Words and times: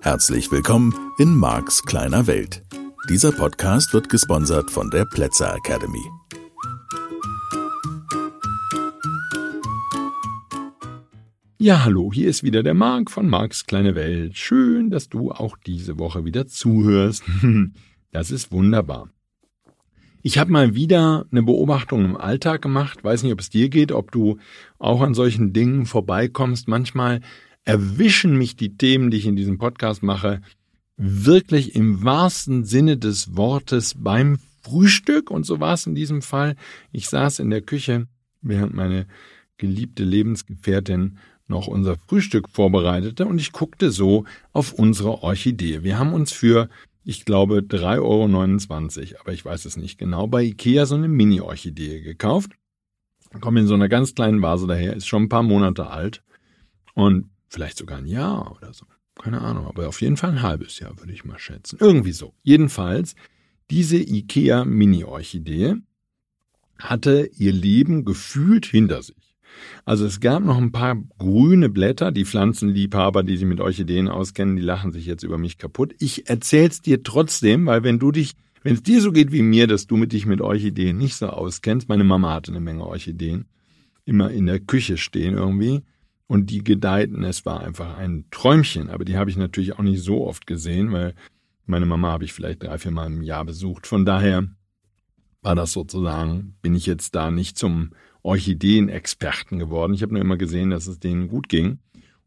Herzlich 0.00 0.50
willkommen 0.50 0.94
in 1.18 1.34
Marks 1.34 1.82
kleiner 1.82 2.26
Welt. 2.26 2.62
Dieser 3.10 3.32
Podcast 3.32 3.92
wird 3.92 4.08
gesponsert 4.08 4.70
von 4.70 4.90
der 4.90 5.04
Plätzer 5.04 5.54
Academy. 5.54 6.02
Ja, 11.58 11.84
hallo, 11.84 12.10
hier 12.12 12.28
ist 12.28 12.42
wieder 12.42 12.62
der 12.62 12.74
Marc 12.74 13.10
von 13.10 13.28
Marks 13.28 13.66
kleine 13.66 13.94
Welt. 13.94 14.38
Schön, 14.38 14.88
dass 14.88 15.10
du 15.10 15.30
auch 15.30 15.58
diese 15.58 15.98
Woche 15.98 16.24
wieder 16.24 16.46
zuhörst. 16.46 17.24
Das 18.12 18.30
ist 18.30 18.52
wunderbar. 18.52 19.08
Ich 20.26 20.38
habe 20.38 20.50
mal 20.50 20.74
wieder 20.74 21.26
eine 21.30 21.42
Beobachtung 21.42 22.02
im 22.02 22.16
Alltag 22.16 22.62
gemacht. 22.62 23.04
Weiß 23.04 23.22
nicht, 23.22 23.32
ob 23.34 23.40
es 23.40 23.50
dir 23.50 23.68
geht, 23.68 23.92
ob 23.92 24.10
du 24.10 24.38
auch 24.78 25.02
an 25.02 25.12
solchen 25.12 25.52
Dingen 25.52 25.84
vorbeikommst. 25.84 26.66
Manchmal 26.66 27.20
erwischen 27.64 28.38
mich 28.38 28.56
die 28.56 28.74
Themen, 28.78 29.10
die 29.10 29.18
ich 29.18 29.26
in 29.26 29.36
diesem 29.36 29.58
Podcast 29.58 30.02
mache, 30.02 30.40
wirklich 30.96 31.74
im 31.74 32.04
wahrsten 32.04 32.64
Sinne 32.64 32.96
des 32.96 33.36
Wortes 33.36 33.96
beim 33.98 34.38
Frühstück. 34.62 35.30
Und 35.30 35.44
so 35.44 35.60
war 35.60 35.74
es 35.74 35.86
in 35.86 35.94
diesem 35.94 36.22
Fall. 36.22 36.56
Ich 36.90 37.10
saß 37.10 37.40
in 37.40 37.50
der 37.50 37.60
Küche, 37.60 38.06
während 38.40 38.72
meine 38.72 39.06
geliebte 39.58 40.04
Lebensgefährtin 40.04 41.18
noch 41.48 41.66
unser 41.66 41.96
Frühstück 42.08 42.48
vorbereitete 42.48 43.26
und 43.26 43.38
ich 43.38 43.52
guckte 43.52 43.90
so 43.90 44.24
auf 44.54 44.72
unsere 44.72 45.22
Orchidee. 45.22 45.82
Wir 45.82 45.98
haben 45.98 46.14
uns 46.14 46.32
für, 46.32 46.70
ich 47.04 47.24
glaube, 47.24 47.58
3,29 47.58 48.00
Euro, 49.12 49.20
aber 49.20 49.32
ich 49.32 49.44
weiß 49.44 49.64
es 49.64 49.76
nicht 49.76 49.98
genau, 49.98 50.26
bei 50.26 50.42
Ikea 50.42 50.86
so 50.86 50.94
eine 50.94 51.08
Mini-Orchidee 51.08 52.00
gekauft. 52.00 52.52
Kommt 53.40 53.58
in 53.58 53.66
so 53.66 53.74
einer 53.74 53.88
ganz 53.88 54.14
kleinen 54.14 54.42
Vase 54.42 54.66
daher, 54.66 54.94
ist 54.94 55.06
schon 55.06 55.24
ein 55.24 55.28
paar 55.28 55.42
Monate 55.42 55.88
alt 55.88 56.22
und 56.94 57.30
Vielleicht 57.54 57.78
sogar 57.78 57.98
ein 57.98 58.06
Jahr 58.06 58.50
oder 58.56 58.74
so. 58.74 58.84
Keine 59.22 59.40
Ahnung, 59.40 59.68
aber 59.68 59.86
auf 59.86 60.00
jeden 60.00 60.16
Fall 60.16 60.30
ein 60.30 60.42
halbes 60.42 60.80
Jahr, 60.80 60.98
würde 60.98 61.12
ich 61.12 61.24
mal 61.24 61.38
schätzen. 61.38 61.78
Irgendwie 61.78 62.10
so. 62.10 62.34
Jedenfalls, 62.42 63.14
diese 63.70 63.96
IKEA 63.96 64.64
Mini-Orchidee 64.64 65.76
hatte 66.76 67.30
ihr 67.36 67.52
Leben 67.52 68.04
gefühlt 68.04 68.66
hinter 68.66 69.04
sich. 69.04 69.23
Also 69.84 70.06
es 70.06 70.20
gab 70.20 70.44
noch 70.44 70.58
ein 70.58 70.72
paar 70.72 70.96
grüne 71.18 71.68
Blätter, 71.68 72.12
die 72.12 72.24
Pflanzenliebhaber, 72.24 73.22
die 73.22 73.36
sich 73.36 73.46
mit 73.46 73.60
Orchideen 73.60 74.08
auskennen, 74.08 74.56
die 74.56 74.62
lachen 74.62 74.92
sich 74.92 75.06
jetzt 75.06 75.22
über 75.22 75.38
mich 75.38 75.58
kaputt. 75.58 75.94
Ich 75.98 76.28
erzähl's 76.28 76.80
dir 76.80 77.02
trotzdem, 77.02 77.66
weil 77.66 77.82
wenn 77.82 77.98
du 77.98 78.10
dich, 78.10 78.32
wenn 78.62 78.74
es 78.74 78.82
dir 78.82 79.00
so 79.00 79.12
geht 79.12 79.32
wie 79.32 79.42
mir, 79.42 79.66
dass 79.66 79.86
du 79.86 79.96
mit 79.96 80.12
dich 80.12 80.26
mit 80.26 80.40
Orchideen 80.40 80.96
nicht 80.96 81.16
so 81.16 81.28
auskennst, 81.28 81.88
meine 81.88 82.04
Mama 82.04 82.32
hatte 82.32 82.50
eine 82.50 82.60
Menge 82.60 82.86
Orchideen, 82.86 83.46
immer 84.04 84.30
in 84.30 84.46
der 84.46 84.60
Küche 84.60 84.96
stehen 84.96 85.34
irgendwie, 85.34 85.82
und 86.26 86.50
die 86.50 86.64
gedeihten. 86.64 87.22
Es 87.24 87.44
war 87.46 87.60
einfach 87.60 87.96
ein 87.96 88.24
Träumchen, 88.30 88.90
aber 88.90 89.04
die 89.04 89.16
habe 89.16 89.30
ich 89.30 89.36
natürlich 89.36 89.74
auch 89.74 89.82
nicht 89.82 90.02
so 90.02 90.26
oft 90.26 90.46
gesehen, 90.46 90.92
weil 90.92 91.14
meine 91.66 91.86
Mama 91.86 92.10
habe 92.10 92.24
ich 92.24 92.32
vielleicht 92.32 92.62
drei, 92.62 92.78
vier 92.78 92.90
Mal 92.90 93.06
im 93.06 93.22
Jahr 93.22 93.44
besucht. 93.44 93.86
Von 93.86 94.04
daher 94.04 94.48
war 95.42 95.54
das 95.54 95.72
sozusagen, 95.72 96.56
bin 96.62 96.74
ich 96.74 96.86
jetzt 96.86 97.14
da 97.14 97.30
nicht 97.30 97.58
zum 97.58 97.90
Orchideenexperten 98.24 99.60
geworden. 99.60 99.94
Ich 99.94 100.02
habe 100.02 100.14
nur 100.14 100.22
immer 100.22 100.36
gesehen, 100.36 100.70
dass 100.70 100.88
es 100.88 100.98
denen 100.98 101.28
gut 101.28 101.48
ging. 101.48 101.78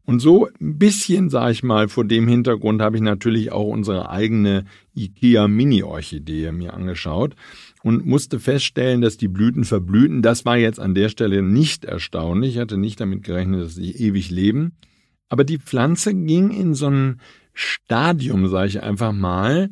Und 0.08 0.20
so 0.20 0.48
ein 0.58 0.78
bisschen, 0.78 1.28
sag 1.28 1.50
ich 1.50 1.62
mal, 1.62 1.88
vor 1.88 2.06
dem 2.06 2.26
Hintergrund 2.26 2.80
habe 2.80 2.96
ich 2.96 3.02
natürlich 3.02 3.52
auch 3.52 3.66
unsere 3.66 4.08
eigene 4.08 4.64
IKEA 4.96 5.48
Mini-Orchidee 5.48 6.50
mir 6.50 6.72
angeschaut 6.72 7.36
und 7.82 8.06
musste 8.06 8.40
feststellen, 8.40 9.02
dass 9.02 9.18
die 9.18 9.28
Blüten 9.28 9.64
verblühten. 9.64 10.22
Das 10.22 10.46
war 10.46 10.56
jetzt 10.56 10.80
an 10.80 10.94
der 10.94 11.10
Stelle 11.10 11.42
nicht 11.42 11.84
erstaunlich. 11.84 12.54
Ich 12.54 12.58
hatte 12.58 12.78
nicht 12.78 12.98
damit 13.00 13.22
gerechnet, 13.22 13.62
dass 13.62 13.74
sie 13.74 13.92
ewig 13.92 14.30
leben. 14.30 14.72
Aber 15.28 15.44
die 15.44 15.58
Pflanze 15.58 16.14
ging 16.14 16.52
in 16.52 16.72
so 16.72 16.88
ein 16.88 17.20
Stadium, 17.52 18.48
sage 18.48 18.68
ich 18.68 18.82
einfach 18.82 19.12
mal, 19.12 19.68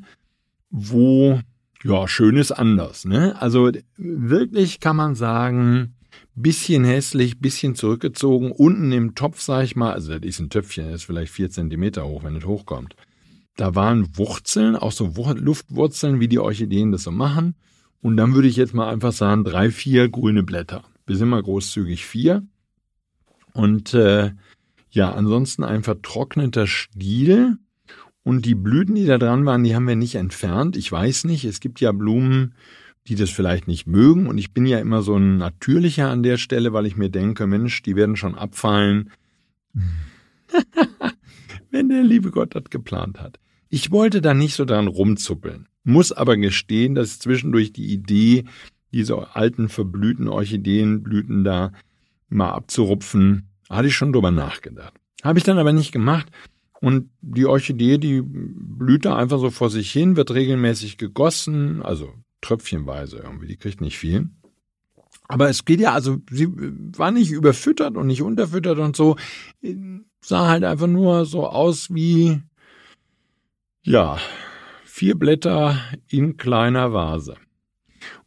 wo, 0.69 1.41
ja, 1.83 2.07
schön 2.09 2.37
ist 2.37 2.53
anders. 2.53 3.07
Ne? 3.07 3.41
Also 3.41 3.71
wirklich 3.97 4.81
kann 4.81 4.97
man 4.97 5.15
sagen, 5.15 5.96
bisschen 6.37 6.85
hässlich, 6.85 7.41
bisschen 7.41 7.75
zurückgezogen. 7.75 8.53
Unten 8.53 8.93
im 8.93 9.15
Topf, 9.15 9.41
sag 9.41 9.65
ich 9.65 9.75
mal, 9.75 9.93
also 9.93 10.13
das 10.13 10.25
ist 10.25 10.39
ein 10.39 10.51
Töpfchen, 10.51 10.87
das 10.87 10.97
ist 10.97 11.05
vielleicht 11.05 11.33
vier 11.33 11.51
Zentimeter 11.51 12.07
hoch, 12.07 12.23
wenn 12.23 12.37
es 12.37 12.45
hochkommt. 12.45 12.95
Da 13.57 13.75
waren 13.75 14.17
Wurzeln, 14.17 14.77
auch 14.77 14.93
so 14.93 15.13
Luftwurzeln, 15.17 16.21
wie 16.21 16.29
die 16.29 16.39
Orchideen 16.39 16.93
das 16.93 17.05
so 17.05 17.11
machen. 17.11 17.55
Und 18.03 18.19
dann 18.19 18.35
würde 18.35 18.49
ich 18.49 18.57
jetzt 18.57 18.75
mal 18.75 18.91
einfach 18.93 19.13
sagen, 19.13 19.45
drei, 19.45 19.71
vier 19.71 20.09
grüne 20.11 20.43
Blätter. 20.43 20.85
Wir 21.07 21.17
sind 21.17 21.31
mal 21.31 21.43
großzügig 21.43 22.05
vier. 22.05 22.47
Und 23.55 23.95
äh, 23.95 24.33
ja, 24.91 25.13
ansonsten 25.13 25.65
ein 25.65 25.83
vertrockneter 25.83 26.67
Stiel. 26.67 27.57
Und 28.23 28.45
die 28.45 28.55
Blüten, 28.55 28.95
die 28.95 29.07
da 29.07 29.19
dran 29.19 29.47
waren, 29.47 29.65
die 29.65 29.75
haben 29.75 29.89
wir 29.89 29.97
nicht 29.97 30.17
entfernt. 30.17 30.77
Ich 30.77 30.93
weiß 30.93 31.25
nicht, 31.25 31.45
es 31.45 31.61
gibt 31.61 31.81
ja 31.81 31.93
Blumen, 31.93 32.55
die 33.09 33.15
das 33.15 33.31
vielleicht 33.31 33.69
nicht 33.69 33.87
mögen. 33.87 34.27
Und 34.27 34.39
ich 34.39 34.53
bin 34.53 34.67
ja 34.67 34.79
immer 34.79 35.03
so 35.03 35.17
ein 35.17 35.39
Natürlicher 35.39 36.11
an 36.11 36.23
der 36.23 36.37
Stelle, 36.37 36.73
weil 36.73 36.87
ich 36.87 36.97
mir 36.97 37.11
denke, 37.11 37.47
Mensch, 37.47 37.83
die 37.83 37.97
werden 37.97 38.17
schon 38.17 38.35
abfallen. 38.35 39.11
Wenn 41.71 41.89
der 41.89 42.03
liebe 42.03 42.31
Gott 42.31 42.55
das 42.55 42.65
geplant 42.71 43.21
hat. 43.21 43.39
Ich 43.69 43.91
wollte 43.91 44.21
da 44.21 44.33
nicht 44.33 44.55
so 44.55 44.65
dran 44.65 44.87
rumzuppeln 44.87 45.69
muss 45.87 46.11
aber 46.13 46.37
gestehen, 46.37 46.95
dass 46.95 47.21
zwischendurch 47.21 47.73
die 47.73 47.93
Idee, 47.93 48.45
diese 48.93 49.37
alten 49.37 49.69
verblühten 49.69 50.29
Orchideenblüten 50.29 51.45
da 51.45 51.73
mal 52.29 52.51
abzurupfen, 52.51 53.49
hatte 53.71 53.89
ich 53.89 53.95
schon 53.95 54.13
drüber 54.13 54.33
nachgedacht. 54.33 54.95
Habe 55.23 55.39
ich 55.39 55.45
dann 55.45 55.59
aber 55.59 55.73
nicht 55.73 55.93
gemacht. 55.93 56.27
Und 56.81 57.11
die 57.21 57.47
Orchidee, 57.47 57.99
die 57.99 58.21
blüht 58.23 59.05
da 59.05 59.17
einfach 59.17 59.39
so 59.39 59.51
vor 59.51 59.71
sich 59.71 59.91
hin, 59.91 60.17
wird 60.17 60.33
regelmäßig 60.33 60.99
gegossen, 60.99 61.83
also 61.83 62.13
tröpfchenweise 62.41 63.19
irgendwie, 63.19 63.47
die 63.47 63.57
kriegt 63.57 63.81
nicht 63.81 63.99
viel. 63.99 64.31
Aber 65.29 65.49
es 65.49 65.65
geht 65.65 65.81
ja, 65.81 65.93
also 65.93 66.19
sie 66.31 66.49
war 66.97 67.11
nicht 67.11 67.31
überfüttert 67.31 67.97
und 67.97 68.07
nicht 68.07 68.23
unterfüttert 68.23 68.79
und 68.79 68.95
so, 68.95 69.17
sah 70.21 70.49
halt 70.49 70.65
einfach 70.65 70.87
nur 70.87 71.25
so 71.25 71.49
aus 71.49 71.93
wie, 71.93 72.43
ja, 73.83 74.19
vier 74.85 75.19
Blätter 75.19 75.81
in 76.09 76.37
kleiner 76.37 76.93
Vase. 76.93 77.37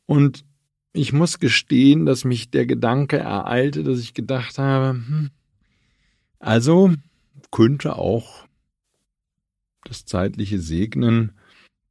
Und 0.06 0.46
ich 0.92 1.14
muss 1.14 1.40
gestehen, 1.40 2.06
dass 2.06 2.26
mich 2.26 2.52
der 2.52 2.66
Gedanke 2.66 3.18
ereilte, 3.18 3.84
dass 3.84 4.00
ich 4.00 4.14
gedacht 4.14 4.58
habe, 4.58 4.90
hm, 4.90 5.30
also 6.40 6.94
könnte 7.52 7.96
auch 7.96 8.48
das 9.84 10.06
zeitliche 10.06 10.60
Segnen 10.60 11.34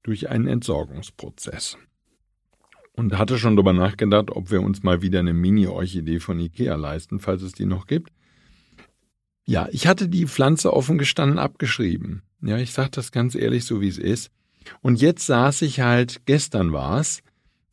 durch 0.02 0.28
einen 0.28 0.46
Entsorgungsprozess. 0.46 1.78
Und 2.98 3.16
hatte 3.16 3.38
schon 3.38 3.54
darüber 3.54 3.72
nachgedacht, 3.72 4.32
ob 4.32 4.50
wir 4.50 4.60
uns 4.60 4.82
mal 4.82 5.02
wieder 5.02 5.20
eine 5.20 5.32
Mini-Orchidee 5.32 6.18
von 6.18 6.40
Ikea 6.40 6.74
leisten, 6.74 7.20
falls 7.20 7.42
es 7.42 7.52
die 7.52 7.64
noch 7.64 7.86
gibt. 7.86 8.10
Ja, 9.46 9.68
ich 9.70 9.86
hatte 9.86 10.08
die 10.08 10.26
Pflanze 10.26 10.72
offen 10.72 10.98
gestanden 10.98 11.38
abgeschrieben. 11.38 12.22
Ja, 12.42 12.58
ich 12.58 12.72
sage 12.72 12.90
das 12.90 13.12
ganz 13.12 13.36
ehrlich, 13.36 13.66
so 13.66 13.80
wie 13.80 13.86
es 13.86 13.98
ist. 13.98 14.32
Und 14.82 15.00
jetzt 15.00 15.26
saß 15.26 15.62
ich 15.62 15.78
halt, 15.78 16.22
gestern 16.26 16.72
war's, 16.72 17.22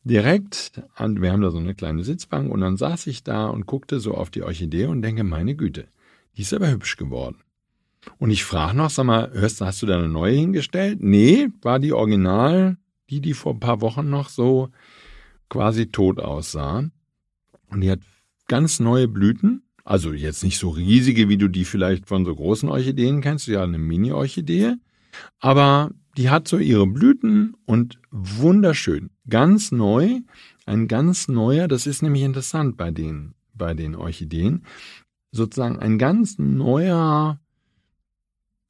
direkt 0.04 0.80
an, 0.94 1.20
wir 1.20 1.32
haben 1.32 1.42
da 1.42 1.50
so 1.50 1.58
eine 1.58 1.74
kleine 1.74 2.04
Sitzbank 2.04 2.48
und 2.48 2.60
dann 2.60 2.76
saß 2.76 3.08
ich 3.08 3.24
da 3.24 3.48
und 3.48 3.66
guckte 3.66 3.98
so 3.98 4.14
auf 4.14 4.30
die 4.30 4.44
Orchidee 4.44 4.86
und 4.86 5.02
denke, 5.02 5.24
meine 5.24 5.56
Güte, 5.56 5.88
die 6.36 6.42
ist 6.42 6.54
aber 6.54 6.70
hübsch 6.70 6.96
geworden. 6.96 7.38
Und 8.18 8.30
ich 8.30 8.44
frage 8.44 8.76
noch, 8.76 8.90
sag 8.90 9.06
mal, 9.06 9.32
hörst, 9.32 9.60
hast 9.60 9.82
du 9.82 9.86
da 9.86 9.98
eine 9.98 10.08
neue 10.08 10.34
hingestellt? 10.34 11.02
Nee, 11.02 11.48
war 11.62 11.80
die 11.80 11.92
Original, 11.92 12.76
die, 13.10 13.20
die 13.20 13.34
vor 13.34 13.54
ein 13.54 13.60
paar 13.60 13.80
Wochen 13.80 14.08
noch 14.08 14.28
so 14.28 14.70
quasi 15.48 15.86
tot 15.86 16.20
aussah. 16.20 16.90
Und 17.70 17.80
die 17.80 17.90
hat 17.90 18.00
ganz 18.48 18.80
neue 18.80 19.08
Blüten. 19.08 19.62
Also 19.84 20.12
jetzt 20.12 20.42
nicht 20.42 20.58
so 20.58 20.70
riesige, 20.70 21.28
wie 21.28 21.36
du 21.36 21.48
die 21.48 21.64
vielleicht 21.64 22.08
von 22.08 22.24
so 22.24 22.34
großen 22.34 22.68
Orchideen 22.68 23.20
kennst, 23.20 23.46
ja 23.46 23.62
eine 23.62 23.78
Mini-Orchidee. 23.78 24.74
Aber 25.38 25.90
die 26.16 26.30
hat 26.30 26.48
so 26.48 26.58
ihre 26.58 26.86
Blüten 26.86 27.54
und 27.66 27.98
wunderschön. 28.10 29.10
Ganz 29.28 29.70
neu, 29.70 30.20
ein 30.64 30.88
ganz 30.88 31.28
neuer, 31.28 31.68
das 31.68 31.86
ist 31.86 32.02
nämlich 32.02 32.22
interessant 32.22 32.76
bei 32.76 32.90
den, 32.90 33.34
bei 33.54 33.74
den 33.74 33.94
Orchideen, 33.94 34.64
sozusagen 35.30 35.78
ein 35.78 35.98
ganz 35.98 36.38
neuer, 36.38 37.38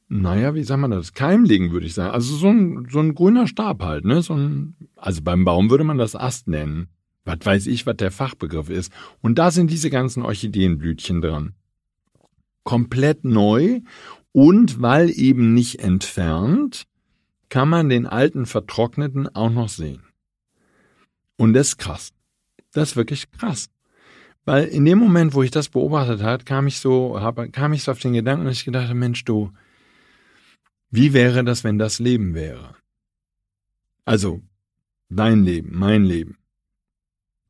naja, 0.08 0.54
wie 0.54 0.62
sagt 0.62 0.80
man 0.80 0.92
das? 0.92 1.14
Keimlegen, 1.14 1.72
würde 1.72 1.86
ich 1.86 1.94
sagen. 1.94 2.12
Also 2.12 2.36
so 2.36 2.48
ein, 2.48 2.86
so 2.90 3.00
ein 3.00 3.14
grüner 3.14 3.46
Stab 3.48 3.82
halt, 3.82 4.04
ne? 4.04 4.22
So 4.22 4.34
ein, 4.34 4.76
also 4.94 5.22
beim 5.22 5.44
Baum 5.44 5.70
würde 5.70 5.84
man 5.84 5.98
das 5.98 6.14
Ast 6.14 6.46
nennen. 6.46 6.88
Was 7.24 7.38
weiß 7.42 7.66
ich, 7.66 7.86
was 7.86 7.96
der 7.96 8.12
Fachbegriff 8.12 8.70
ist. 8.70 8.92
Und 9.20 9.38
da 9.38 9.50
sind 9.50 9.70
diese 9.70 9.90
ganzen 9.90 10.22
Orchideenblütchen 10.22 11.20
dran. 11.20 11.54
Komplett 12.62 13.24
neu 13.24 13.80
und 14.30 14.80
weil 14.80 15.10
eben 15.10 15.54
nicht 15.54 15.80
entfernt, 15.80 16.84
kann 17.48 17.68
man 17.68 17.88
den 17.88 18.06
alten 18.06 18.46
Vertrockneten 18.46 19.34
auch 19.34 19.50
noch 19.50 19.68
sehen. 19.68 20.02
Und 21.36 21.54
das 21.54 21.68
ist 21.68 21.78
krass. 21.78 22.12
Das 22.72 22.90
ist 22.90 22.96
wirklich 22.96 23.30
krass. 23.32 23.70
Weil 24.44 24.64
in 24.66 24.84
dem 24.84 24.98
Moment, 24.98 25.34
wo 25.34 25.42
ich 25.42 25.50
das 25.50 25.68
beobachtet 25.68 26.22
hat, 26.22 26.46
kam 26.46 26.68
ich 26.68 26.78
so, 26.78 27.18
kam 27.50 27.72
ich 27.72 27.82
so 27.82 27.90
auf 27.90 27.98
den 27.98 28.12
Gedanken, 28.12 28.44
dass 28.44 28.58
ich 28.58 28.64
gedacht 28.64 28.84
habe, 28.84 28.94
Mensch, 28.94 29.24
du, 29.24 29.50
wie 30.90 31.12
wäre 31.12 31.44
das, 31.44 31.64
wenn 31.64 31.78
das 31.78 31.98
Leben 31.98 32.34
wäre? 32.34 32.74
Also, 34.04 34.40
dein 35.08 35.44
Leben, 35.44 35.70
mein 35.72 36.04
Leben. 36.04 36.38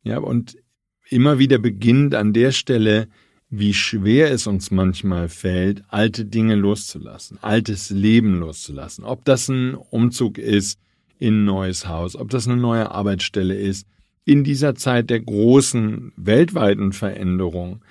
Ja, 0.02 0.18
und 0.18 0.56
immer 1.08 1.38
wieder 1.38 1.58
beginnt 1.58 2.14
an 2.14 2.32
der 2.32 2.52
Stelle, 2.52 3.08
wie 3.48 3.74
schwer 3.74 4.30
es 4.30 4.46
uns 4.46 4.70
manchmal 4.70 5.28
fällt, 5.28 5.84
alte 5.88 6.24
Dinge 6.24 6.56
loszulassen, 6.56 7.38
altes 7.42 7.90
Leben 7.90 8.38
loszulassen. 8.38 9.04
Ob 9.04 9.24
das 9.24 9.48
ein 9.48 9.74
Umzug 9.74 10.38
ist 10.38 10.80
in 11.18 11.42
ein 11.42 11.44
neues 11.44 11.86
Haus, 11.86 12.16
ob 12.16 12.30
das 12.30 12.48
eine 12.48 12.56
neue 12.56 12.90
Arbeitsstelle 12.90 13.54
ist, 13.54 13.86
in 14.24 14.42
dieser 14.42 14.74
Zeit 14.74 15.08
der 15.10 15.20
großen 15.20 16.12
weltweiten 16.16 16.92
Veränderung, 16.92 17.82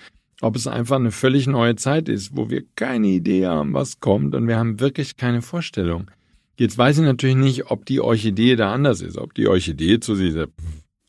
ob 0.41 0.55
es 0.55 0.67
einfach 0.67 0.97
eine 0.97 1.11
völlig 1.11 1.47
neue 1.47 1.75
Zeit 1.75 2.09
ist, 2.09 2.35
wo 2.35 2.49
wir 2.49 2.63
keine 2.75 3.07
Idee 3.07 3.45
haben, 3.45 3.73
was 3.73 3.99
kommt 3.99 4.35
und 4.35 4.47
wir 4.47 4.57
haben 4.57 4.79
wirklich 4.79 5.17
keine 5.17 5.41
Vorstellung. 5.41 6.11
Jetzt 6.57 6.77
weiß 6.77 6.99
ich 6.99 7.03
natürlich 7.03 7.35
nicht, 7.35 7.71
ob 7.71 7.85
die 7.85 7.99
Orchidee 7.99 8.55
da 8.55 8.73
anders 8.73 9.01
ist, 9.01 9.17
ob 9.17 9.33
die 9.33 9.47
Orchidee 9.47 9.99
zu 9.99 10.15
dieser 10.15 10.47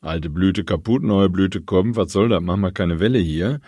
alte 0.01 0.31
Blüte 0.31 0.65
kaputt, 0.65 1.03
neue 1.03 1.29
Blüte 1.29 1.61
kommt, 1.61 1.97
was 1.97 2.13
soll 2.13 2.29
das, 2.29 2.43
machen 2.43 2.61
wir 2.61 2.73
keine 2.73 3.01
Welle 3.01 3.19
hier. 3.19 3.61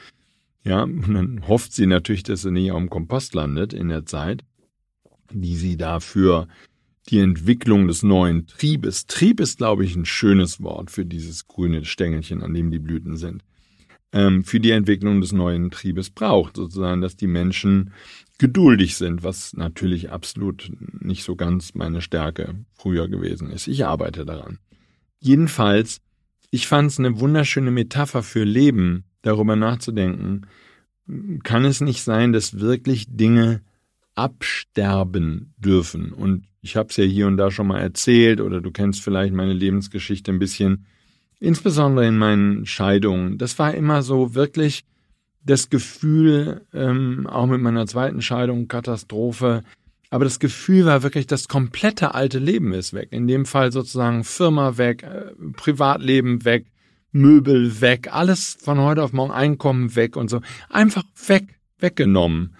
Ja, 0.64 0.82
und 0.82 1.14
dann 1.14 1.49
hofft 1.49 1.72
sie 1.72 1.87
natürlich, 1.87 2.25
dass 2.25 2.43
sie 2.43 2.50
nicht 2.50 2.72
auf 2.72 2.78
dem 2.78 2.90
Kompost 2.90 3.34
landet 3.34 3.72
in 3.72 3.88
der 3.88 4.06
Zeit, 4.06 4.44
die 5.32 5.56
sie 5.56 5.76
dafür 5.76 6.49
die 7.08 7.20
Entwicklung 7.20 7.87
des 7.87 8.02
neuen 8.02 8.46
Triebes. 8.46 9.06
Trieb 9.06 9.40
ist, 9.40 9.58
glaube 9.58 9.84
ich, 9.84 9.96
ein 9.96 10.04
schönes 10.04 10.62
Wort 10.62 10.90
für 10.90 11.06
dieses 11.06 11.46
grüne 11.46 11.84
Stängelchen, 11.84 12.43
an 12.43 12.52
dem 12.54 12.70
die 12.70 12.78
Blüten 12.78 13.16
sind. 13.16 13.43
Ähm, 14.12 14.44
für 14.44 14.60
die 14.60 14.70
Entwicklung 14.70 15.20
des 15.20 15.32
neuen 15.32 15.70
Triebes 15.70 16.10
braucht, 16.10 16.56
sozusagen, 16.56 17.00
dass 17.00 17.16
die 17.16 17.26
Menschen 17.26 17.93
geduldig 18.38 18.96
sind, 18.96 19.22
was 19.22 19.52
natürlich 19.55 20.10
absolut 20.10 20.70
nicht 21.00 21.25
so 21.25 21.37
ganz 21.37 21.75
meine 21.75 22.00
Stärke 22.00 22.55
früher 22.72 23.08
gewesen 23.08 23.50
ist. 23.50 23.66
Ich 23.66 23.84
arbeite 23.84 24.25
daran. 24.25 24.58
Jedenfalls, 25.20 26.00
ich 26.50 26.69
fand 26.69 26.90
es 26.90 26.99
eine 26.99 27.20
wunderschöne 27.20 27.70
Metapher 27.70 28.22
für 28.22 28.44
Leben, 28.44 29.05
darüber 29.22 29.56
nachzudenken, 29.56 30.46
kann 31.43 31.64
es 31.64 31.81
nicht 31.81 32.02
sein, 32.02 32.32
dass 32.32 32.61
wirklich 32.61 33.06
Dinge 33.08 33.62
absterben 34.14 35.54
dürfen. 35.56 36.12
Und 36.12 36.46
ich 36.61 36.76
habe 36.76 36.88
es 36.90 36.96
ja 36.96 37.04
hier 37.04 37.26
und 37.26 37.37
da 37.37 37.50
schon 37.50 37.66
mal 37.66 37.81
erzählt 37.81 38.40
oder 38.40 38.61
du 38.61 38.70
kennst 38.70 39.02
vielleicht 39.02 39.32
meine 39.32 39.52
Lebensgeschichte 39.52 40.31
ein 40.32 40.38
bisschen, 40.38 40.87
insbesondere 41.40 42.06
in 42.06 42.19
meinen 42.19 42.67
Scheidungen. 42.67 43.38
Das 43.38 43.58
war 43.58 43.75
immer 43.75 44.02
so 44.02 44.35
wirklich 44.35 44.85
das 45.44 45.70
Gefühl, 45.70 46.67
ähm, 46.75 47.26
auch 47.26 47.46
mit 47.46 47.61
meiner 47.61 47.87
zweiten 47.87 48.20
Scheidung, 48.20 48.69
Katastrophe, 48.69 49.62
aber 50.11 50.25
das 50.25 50.38
Gefühl 50.38 50.87
war 50.87 51.02
wirklich, 51.02 51.26
das 51.26 51.49
komplette 51.49 52.14
alte 52.14 52.38
Leben 52.38 52.73
ist 52.73 52.94
weg. 52.94 53.08
In 53.11 53.26
dem 53.26 53.44
Fall 53.44 53.73
sozusagen 53.73 54.25
Firma 54.25 54.79
weg, 54.79 55.02
äh, 55.02 55.32
Privatleben 55.55 56.44
weg, 56.44 56.67
Möbel 57.12 57.81
weg, 57.81 58.08
alles 58.11 58.56
von 58.61 58.79
heute 58.79 59.02
auf 59.02 59.12
morgen 59.12 59.32
Einkommen 59.32 59.96
weg 59.96 60.17
und 60.17 60.29
so. 60.29 60.40
Einfach 60.70 61.05
weg, 61.26 61.58
weggenommen 61.79 62.55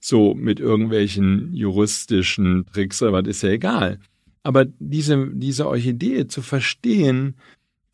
so 0.00 0.34
mit 0.34 0.58
irgendwelchen 0.58 1.52
juristischen 1.54 2.64
Tricks, 2.72 3.02
aber 3.02 3.22
das 3.22 3.36
ist 3.36 3.42
ja 3.42 3.50
egal. 3.50 3.98
Aber 4.42 4.64
diese, 4.78 5.28
diese 5.34 5.68
Orchidee 5.68 6.26
zu 6.26 6.40
verstehen, 6.40 7.36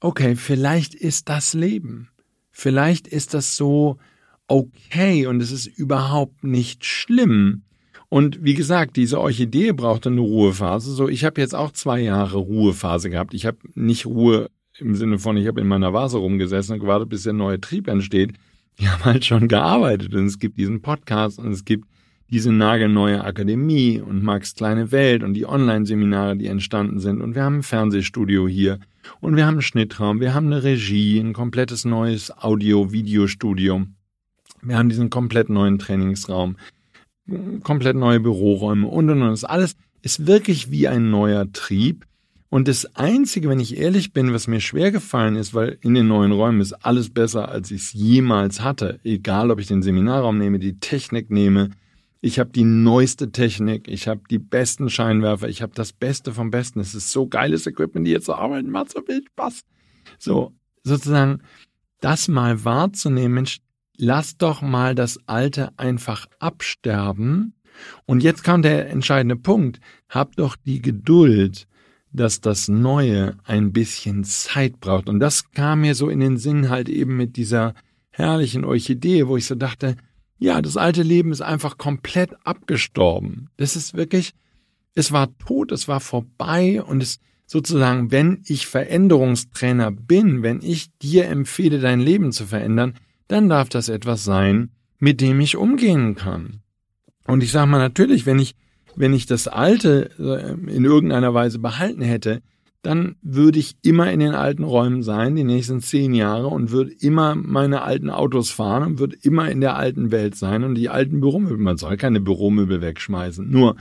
okay, 0.01 0.37
vielleicht 0.37 0.95
ist 0.95 1.29
das 1.29 1.55
Leben. 1.55 2.09
Vielleicht 2.51 3.07
ist 3.07 3.35
das 3.35 3.57
so 3.57 3.99
okay 4.49 5.27
und 5.27 5.43
es 5.43 5.51
ist 5.51 5.67
überhaupt 5.67 6.45
nicht 6.45 6.85
schlimm. 6.85 7.63
Und 8.09 8.43
wie 8.45 8.55
gesagt, 8.55 8.97
diese 8.97 9.21
Orchidee 9.21 9.73
braucht 9.73 10.07
eine 10.07 10.21
Ruhephase. 10.21 10.93
So, 10.93 11.09
ich 11.09 11.25
habe 11.25 11.41
jetzt 11.41 11.55
auch 11.55 11.73
zwei 11.73 12.01
Jahre 12.01 12.39
Ruhephase 12.39 13.11
gehabt. 13.11 13.35
Ich 13.35 13.47
habe 13.47 13.59
nicht 13.75 14.07
Ruhe 14.07 14.49
im 14.79 14.95
Sinne 14.95 15.19
von, 15.19 15.37
ich 15.37 15.47
habe 15.49 15.61
in 15.61 15.67
meiner 15.67 15.93
Vase 15.93 16.19
rumgesessen 16.19 16.75
und 16.75 16.81
gewartet, 16.81 17.09
bis 17.09 17.25
der 17.25 17.33
neue 17.33 17.61
Trieb 17.61 17.89
entsteht. 17.89 18.35
Die 18.79 18.89
haben 18.89 19.05
halt 19.05 19.25
schon 19.25 19.49
gearbeitet 19.49 20.15
und 20.15 20.27
es 20.27 20.39
gibt 20.39 20.59
diesen 20.59 20.83
Podcast 20.83 21.39
und 21.39 21.51
es 21.51 21.65
gibt 21.65 21.89
diese 22.31 22.53
nagelneue 22.53 23.23
Akademie 23.23 24.01
und 24.01 24.23
Max 24.23 24.55
kleine 24.55 24.91
Welt 24.91 25.23
und 25.23 25.35
die 25.35 25.47
Online-Seminare, 25.47 26.37
die 26.37 26.47
entstanden 26.47 26.99
sind. 26.99 27.21
Und 27.21 27.35
wir 27.35 27.45
haben 27.45 27.59
ein 27.59 27.63
Fernsehstudio 27.63 28.49
hier 28.49 28.79
und 29.21 29.37
wir 29.37 29.47
haben 29.47 29.55
einen 29.55 29.63
Schnittraum, 29.63 30.21
wir 30.21 30.35
haben 30.35 30.47
eine 30.47 30.63
Regie, 30.63 31.19
ein 31.19 31.33
komplettes 31.33 31.85
neues 31.85 32.37
Audio-Videostudio. 32.37 33.87
Wir 34.63 34.79
haben 34.79 34.89
diesen 34.89 35.11
komplett 35.11 35.49
neuen 35.49 35.79
Trainingsraum, 35.79 36.57
komplett 37.63 37.97
neue 37.97 38.21
Büroräume 38.21 38.89
und 38.89 39.11
und 39.11 39.23
und. 39.23 39.31
Das 39.31 39.45
alles 39.45 39.77
ist 40.03 40.27
wirklich 40.27 40.71
wie 40.71 40.89
ein 40.89 41.11
neuer 41.11 41.51
Trieb. 41.53 42.05
Und 42.49 42.69
das 42.69 42.97
Einzige, 42.97 43.49
wenn 43.49 43.61
ich 43.61 43.77
ehrlich 43.77 44.13
bin, 44.13 44.33
was 44.33 44.47
mir 44.47 44.61
schwer 44.61 44.91
gefallen 44.91 45.37
ist, 45.37 45.53
weil 45.53 45.79
in 45.83 45.95
den 45.95 46.09
neuen 46.09 46.33
Räumen 46.33 46.61
ist 46.61 46.73
alles 46.73 47.11
besser, 47.11 47.49
als 47.49 47.71
ich 47.71 47.83
es 47.83 47.93
jemals 47.93 48.63
hatte. 48.63 49.01
Egal, 49.05 49.51
ob 49.51 49.61
ich 49.61 49.67
den 49.67 49.83
Seminarraum 49.83 50.39
nehme, 50.39 50.59
die 50.59 50.79
Technik 50.79 51.31
nehme, 51.31 51.71
ich 52.21 52.39
habe 52.39 52.51
die 52.51 52.65
neueste 52.65 53.31
Technik, 53.31 53.89
ich 53.89 54.09
habe 54.09 54.23
die 54.31 54.39
besten 54.39 54.91
Scheinwerfer, 54.91 55.49
ich 55.49 55.63
habe 55.63 55.73
das 55.75 55.93
Beste 55.93 56.33
vom 56.33 56.51
Besten. 56.51 56.81
Es 56.81 56.95
ist 56.95 57.11
so 57.11 57.27
geiles 57.27 57.67
Equipment, 57.67 58.07
die 58.07 58.13
jetzt 58.13 58.27
so 58.27 58.35
arbeiten, 58.35 58.71
macht 58.71 58.91
so 58.91 59.03
viel 59.03 59.23
Spaß. 59.25 59.63
So, 60.19 60.53
sozusagen, 60.83 61.43
das 62.01 62.29
mal 62.29 62.65
wahrzunehmen, 62.65 63.35
Mensch, 63.35 63.59
lass 63.97 64.37
doch 64.37 64.63
mal 64.63 64.95
das 64.95 65.19
Alte 65.27 65.71
einfach 65.79 66.27
absterben. 66.39 67.55
Und 68.07 68.23
jetzt 68.23 68.43
kam 68.43 68.63
der 68.63 68.89
entscheidende 68.91 69.37
Punkt. 69.37 69.81
Hab 70.09 70.37
doch 70.37 70.57
die 70.57 70.81
Geduld, 70.81 71.67
dass 72.13 72.41
das 72.41 72.69
Neue 72.69 73.37
ein 73.45 73.73
bisschen 73.73 74.25
Zeit 74.25 74.81
braucht. 74.81 75.09
Und 75.09 75.21
das 75.21 75.51
kam 75.51 75.83
mir 75.83 75.95
so 75.95 76.09
in 76.09 76.21
den 76.21 76.39
Sinn 76.39 76.71
halt 76.71 76.89
eben 76.89 77.17
mit 77.17 77.37
dieser 77.37 77.75
herrlichen 78.11 78.65
Orchidee, 78.65 79.27
wo 79.27 79.37
ich 79.37 79.47
so 79.47 79.55
dachte, 79.55 79.97
ja, 80.39 80.61
das 80.61 80.77
alte 80.77 81.03
Leben 81.03 81.33
ist 81.33 81.41
einfach 81.41 81.79
komplett 81.79 82.35
abgestorben. 82.45 83.49
Das 83.57 83.77
ist 83.77 83.95
wirklich, 83.95 84.33
es 84.95 85.13
war 85.13 85.37
tot, 85.39 85.73
es 85.73 85.89
war 85.89 86.01
vorbei 86.01 86.83
und 86.83 87.03
es 87.03 87.19
sozusagen, 87.47 88.11
wenn 88.11 88.43
ich 88.47 88.67
Veränderungstrainer 88.67 89.91
bin, 89.91 90.43
wenn 90.43 90.61
ich 90.63 90.89
dir 90.99 91.27
empfehle, 91.27 91.79
dein 91.79 92.01
Leben 92.01 92.33
zu 92.33 92.47
verändern, 92.47 92.95
dann 93.29 93.49
darf 93.49 93.69
das 93.69 93.89
etwas 93.89 94.25
sein, 94.25 94.71
mit 94.99 95.21
dem 95.21 95.41
ich 95.41 95.57
umgehen 95.57 96.17
kann. 96.17 96.63
Und 97.27 97.43
ich 97.43 97.53
sage 97.53 97.71
mal 97.71 97.79
natürlich, 97.79 98.27
wenn 98.27 98.39
ich, 98.39 98.55
wenn 98.95 99.13
ich 99.13 99.27
das 99.27 99.49
Alte 99.49 100.11
äh, 100.19 100.71
in 100.71 100.85
irgendeiner 100.85 101.35
Weise 101.35 101.59
behalten 101.59 102.03
hätte, 102.03 102.43
dann 102.87 103.17
würde 103.21 103.59
ich 103.59 103.77
immer 103.83 104.13
in 104.13 104.21
den 104.21 104.35
alten 104.35 104.63
Räumen 104.63 105.03
sein, 105.03 105.35
die 105.35 105.43
nächsten 105.43 105.81
zehn 105.81 106.15
Jahre, 106.15 106.47
und 106.47 106.71
würde 106.71 106.93
immer 107.01 107.35
meine 107.35 107.83
alten 107.83 108.11
Autos 108.11 108.51
fahren 108.51 108.85
und 108.85 108.99
würde 109.01 109.17
immer 109.23 109.51
in 109.51 109.61
der 109.61 109.77
alten 109.77 110.13
Welt 110.13 110.37
sein 110.37 110.63
und 110.63 110.77
die 110.77 110.89
alten 110.89 111.21
Büromöbel, 111.21 111.59
man 111.59 111.79
soll 111.79 111.97
keine 111.97 112.21
Büromöbel 112.21 112.81
wegschmeißen. 112.81 113.51
Nur, 113.51 113.77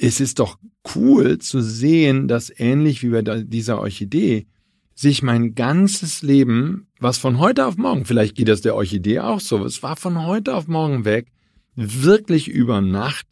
es 0.00 0.20
ist 0.20 0.40
doch 0.40 0.58
cool 0.96 1.38
zu 1.38 1.62
sehen, 1.62 2.26
dass 2.26 2.52
ähnlich 2.54 3.04
wie 3.04 3.10
bei 3.10 3.22
dieser 3.22 3.80
Orchidee 3.80 4.46
sich 4.94 5.22
mein 5.22 5.54
ganzes 5.54 6.22
Leben, 6.22 6.88
was 6.98 7.18
von 7.18 7.38
heute 7.38 7.66
auf 7.66 7.76
morgen, 7.76 8.04
vielleicht 8.04 8.34
geht 8.34 8.48
das 8.48 8.62
der 8.62 8.74
Orchidee 8.74 9.20
auch 9.20 9.40
so, 9.40 9.64
es 9.64 9.82
war 9.82 9.94
von 9.94 10.26
heute 10.26 10.56
auf 10.56 10.66
morgen 10.66 11.04
weg, 11.04 11.28
wirklich 11.76 12.48
über 12.48 12.80
Nacht 12.80 13.26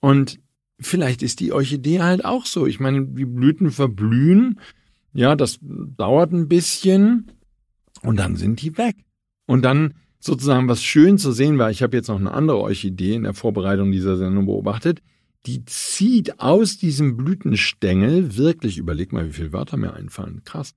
und 0.00 0.38
vielleicht 0.80 1.22
ist 1.22 1.40
die 1.40 1.52
Orchidee 1.52 2.00
halt 2.00 2.24
auch 2.24 2.46
so. 2.46 2.66
Ich 2.66 2.80
meine, 2.80 3.06
die 3.06 3.24
Blüten 3.24 3.70
verblühen, 3.70 4.60
ja, 5.12 5.36
das 5.36 5.58
dauert 5.60 6.32
ein 6.32 6.48
bisschen. 6.48 7.32
Und 8.02 8.16
dann 8.16 8.36
sind 8.36 8.62
die 8.62 8.76
weg. 8.78 8.96
Und 9.46 9.62
dann 9.62 9.94
sozusagen 10.18 10.68
was 10.68 10.82
schön 10.82 11.18
zu 11.18 11.32
sehen 11.32 11.58
war, 11.58 11.70
ich 11.70 11.82
habe 11.82 11.96
jetzt 11.96 12.08
noch 12.08 12.18
eine 12.18 12.32
andere 12.32 12.58
Orchidee 12.58 13.14
in 13.14 13.24
der 13.24 13.34
Vorbereitung 13.34 13.90
dieser 13.90 14.16
Sendung 14.16 14.46
beobachtet, 14.46 15.02
die 15.46 15.64
zieht 15.64 16.38
aus 16.40 16.78
diesem 16.78 17.16
Blütenstängel 17.16 18.36
wirklich, 18.36 18.78
überleg 18.78 19.12
mal, 19.12 19.26
wie 19.26 19.32
viele 19.32 19.52
Wörter 19.52 19.76
mir 19.76 19.94
einfallen, 19.94 20.42
krass, 20.44 20.74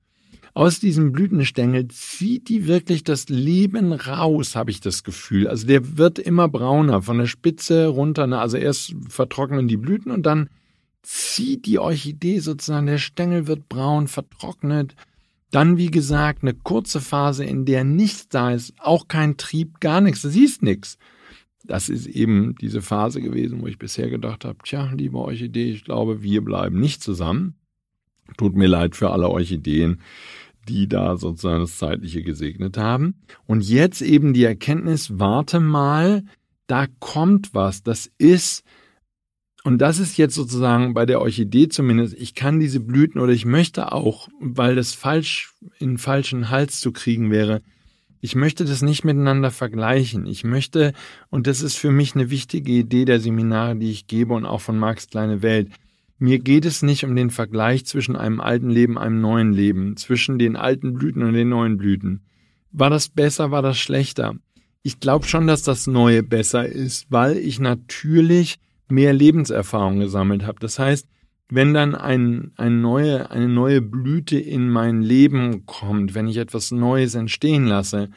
aus 0.55 0.79
diesem 0.79 1.11
Blütenstängel 1.11 1.89
zieht 1.89 2.47
die 2.47 2.65
wirklich 2.65 3.03
das 3.03 3.27
Leben 3.27 3.91
raus, 3.91 4.55
habe 4.55 4.71
ich 4.71 4.79
das 4.79 5.03
Gefühl. 5.03 5.49
Also 5.49 5.67
der 5.67 5.97
wird 5.97 6.17
immer 6.17 6.47
brauner, 6.47 7.01
von 7.01 7.17
der 7.17 7.25
Spitze 7.25 7.87
runter. 7.87 8.25
Ne? 8.25 8.39
Also 8.39 8.55
erst 8.55 8.95
vertrocknen 9.09 9.67
die 9.67 9.75
Blüten 9.75 10.11
und 10.11 10.25
dann 10.25 10.49
zieht 11.03 11.65
die 11.65 11.77
Orchidee 11.77 12.39
sozusagen, 12.39 12.85
der 12.85 12.99
Stängel 12.99 13.47
wird 13.47 13.67
braun, 13.67 14.07
vertrocknet. 14.07 14.95
Dann, 15.51 15.77
wie 15.77 15.91
gesagt, 15.91 16.41
eine 16.41 16.53
kurze 16.53 17.01
Phase, 17.01 17.43
in 17.43 17.65
der 17.65 17.83
nichts 17.83 18.29
da 18.29 18.51
ist, 18.51 18.73
auch 18.79 19.09
kein 19.09 19.35
Trieb, 19.35 19.81
gar 19.81 19.99
nichts, 19.99 20.21
du 20.21 20.29
siehst 20.29 20.63
nichts. 20.63 20.97
Das 21.65 21.89
ist 21.89 22.07
eben 22.07 22.55
diese 22.61 22.81
Phase 22.81 23.21
gewesen, 23.21 23.61
wo 23.61 23.67
ich 23.67 23.77
bisher 23.77 24.09
gedacht 24.09 24.45
habe, 24.45 24.59
tja, 24.63 24.89
liebe 24.95 25.17
Orchidee, 25.17 25.71
ich 25.71 25.83
glaube, 25.83 26.23
wir 26.23 26.41
bleiben 26.41 26.79
nicht 26.79 27.03
zusammen. 27.03 27.55
Tut 28.37 28.55
mir 28.55 28.67
leid 28.67 28.95
für 28.95 29.11
alle 29.11 29.29
Orchideen, 29.29 29.99
die 30.67 30.87
da 30.87 31.17
sozusagen 31.17 31.61
das 31.61 31.77
Zeitliche 31.77 32.23
gesegnet 32.23 32.77
haben. 32.77 33.15
Und 33.45 33.67
jetzt 33.67 34.01
eben 34.01 34.33
die 34.33 34.43
Erkenntnis, 34.43 35.19
warte 35.19 35.59
mal, 35.59 36.23
da 36.67 36.87
kommt 36.99 37.53
was, 37.53 37.83
das 37.83 38.11
ist, 38.17 38.63
und 39.63 39.79
das 39.79 39.99
ist 39.99 40.17
jetzt 40.17 40.35
sozusagen 40.35 40.93
bei 40.93 41.05
der 41.05 41.21
Orchidee 41.21 41.69
zumindest, 41.69 42.15
ich 42.15 42.35
kann 42.35 42.59
diese 42.59 42.79
Blüten 42.79 43.19
oder 43.21 43.33
ich 43.33 43.45
möchte 43.45 43.91
auch, 43.91 44.27
weil 44.39 44.75
das 44.75 44.93
falsch 44.93 45.53
in 45.79 45.97
falschen 45.97 46.49
Hals 46.49 46.79
zu 46.79 46.91
kriegen 46.91 47.31
wäre, 47.31 47.61
ich 48.25 48.35
möchte 48.35 48.65
das 48.65 48.81
nicht 48.81 49.03
miteinander 49.03 49.51
vergleichen. 49.51 50.25
Ich 50.25 50.43
möchte, 50.43 50.93
und 51.29 51.45
das 51.45 51.61
ist 51.61 51.77
für 51.77 51.91
mich 51.91 52.15
eine 52.15 52.31
wichtige 52.31 52.71
Idee 52.71 53.05
der 53.05 53.19
Seminare, 53.19 53.75
die 53.75 53.91
ich 53.91 54.07
gebe 54.07 54.33
und 54.33 54.45
auch 54.45 54.61
von 54.61 54.79
Marx 54.79 55.07
kleine 55.07 55.43
Welt, 55.43 55.69
mir 56.17 56.39
geht 56.39 56.65
es 56.65 56.81
nicht 56.81 57.03
um 57.03 57.15
den 57.15 57.29
Vergleich 57.29 57.85
zwischen 57.85 58.15
einem 58.15 58.39
alten 58.39 58.69
Leben, 58.69 58.97
einem 58.97 59.19
neuen 59.21 59.53
Leben, 59.53 59.97
zwischen 59.97 60.39
den 60.39 60.55
alten 60.55 60.93
Blüten 60.93 61.23
und 61.23 61.33
den 61.33 61.49
neuen 61.49 61.77
Blüten. 61.77 62.21
War 62.71 62.89
das 62.89 63.09
besser, 63.09 63.51
war 63.51 63.61
das 63.61 63.77
schlechter? 63.77 64.35
Ich 64.81 64.99
glaube 64.99 65.25
schon, 65.25 65.47
dass 65.47 65.63
das 65.63 65.87
Neue 65.87 66.23
besser 66.23 66.65
ist, 66.65 67.07
weil 67.09 67.37
ich 67.37 67.59
natürlich 67.59 68.59
mehr 68.87 69.13
Lebenserfahrung 69.13 69.99
gesammelt 69.99 70.43
habe. 70.45 70.59
Das 70.59 70.77
heißt, 70.77 71.07
wenn 71.49 71.73
dann 71.73 71.95
ein, 71.95 72.51
ein 72.57 72.81
neue, 72.81 73.29
eine 73.31 73.47
neue 73.47 73.81
Blüte 73.81 74.37
in 74.37 74.69
mein 74.69 75.01
Leben 75.01 75.65
kommt, 75.65 76.15
wenn 76.15 76.27
ich 76.27 76.37
etwas 76.37 76.71
Neues 76.71 77.15
entstehen 77.15 77.65
lasse, 77.65 78.09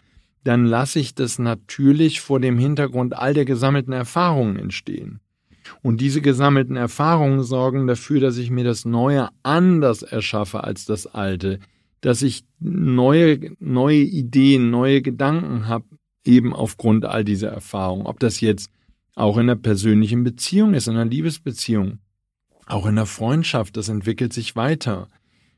dann 0.44 0.64
lasse 0.64 0.98
ich 0.98 1.14
das 1.14 1.38
natürlich 1.38 2.20
vor 2.20 2.40
dem 2.40 2.58
Hintergrund 2.58 3.14
all 3.16 3.34
der 3.34 3.44
gesammelten 3.44 3.92
Erfahrungen 3.92 4.56
entstehen. 4.56 5.20
Und 5.82 6.00
diese 6.00 6.20
gesammelten 6.20 6.76
Erfahrungen 6.76 7.42
sorgen 7.42 7.86
dafür, 7.86 8.20
dass 8.20 8.36
ich 8.36 8.50
mir 8.50 8.64
das 8.64 8.84
Neue 8.84 9.28
anders 9.42 10.02
erschaffe 10.02 10.64
als 10.64 10.84
das 10.84 11.06
Alte, 11.06 11.60
dass 12.00 12.22
ich 12.22 12.44
neue, 12.60 13.52
neue 13.58 14.00
Ideen, 14.00 14.70
neue 14.70 15.02
Gedanken 15.02 15.68
habe, 15.68 15.84
eben 16.24 16.52
aufgrund 16.52 17.04
all 17.04 17.24
dieser 17.24 17.48
Erfahrungen. 17.50 18.06
Ob 18.06 18.20
das 18.20 18.40
jetzt 18.40 18.70
auch 19.14 19.36
in 19.36 19.44
einer 19.44 19.56
persönlichen 19.56 20.24
Beziehung 20.24 20.74
ist, 20.74 20.88
in 20.88 20.94
einer 20.94 21.10
Liebesbeziehung, 21.10 21.98
auch 22.66 22.86
in 22.86 22.96
der 22.96 23.06
Freundschaft, 23.06 23.76
das 23.76 23.88
entwickelt 23.88 24.32
sich 24.32 24.54
weiter. 24.54 25.08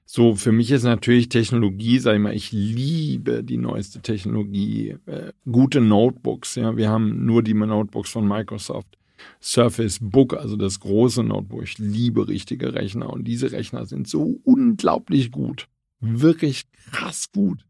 So, 0.06 0.34
für 0.34 0.52
mich 0.52 0.70
ist 0.70 0.84
natürlich 0.84 1.28
Technologie, 1.28 1.98
sag 1.98 2.14
ich 2.14 2.20
mal, 2.20 2.34
ich 2.34 2.52
liebe 2.52 3.44
die 3.44 3.58
neueste 3.58 4.00
Technologie, 4.00 4.96
äh, 5.06 5.32
gute 5.50 5.80
Notebooks, 5.80 6.56
ja, 6.56 6.76
wir 6.76 6.88
haben 6.88 7.24
nur 7.26 7.42
die 7.42 7.54
Notebooks 7.54 8.10
von 8.10 8.26
Microsoft. 8.26 8.99
Surface 9.40 9.98
Book, 10.00 10.34
also 10.34 10.56
das 10.56 10.80
große 10.80 11.22
Notebook. 11.22 11.62
Ich 11.62 11.78
liebe 11.78 12.28
richtige 12.28 12.74
Rechner 12.74 13.10
und 13.10 13.24
diese 13.24 13.52
Rechner 13.52 13.86
sind 13.86 14.08
so 14.08 14.40
unglaublich 14.44 15.30
gut. 15.30 15.68
Wirklich 16.00 16.66
krass 16.92 17.30
gut. 17.32 17.64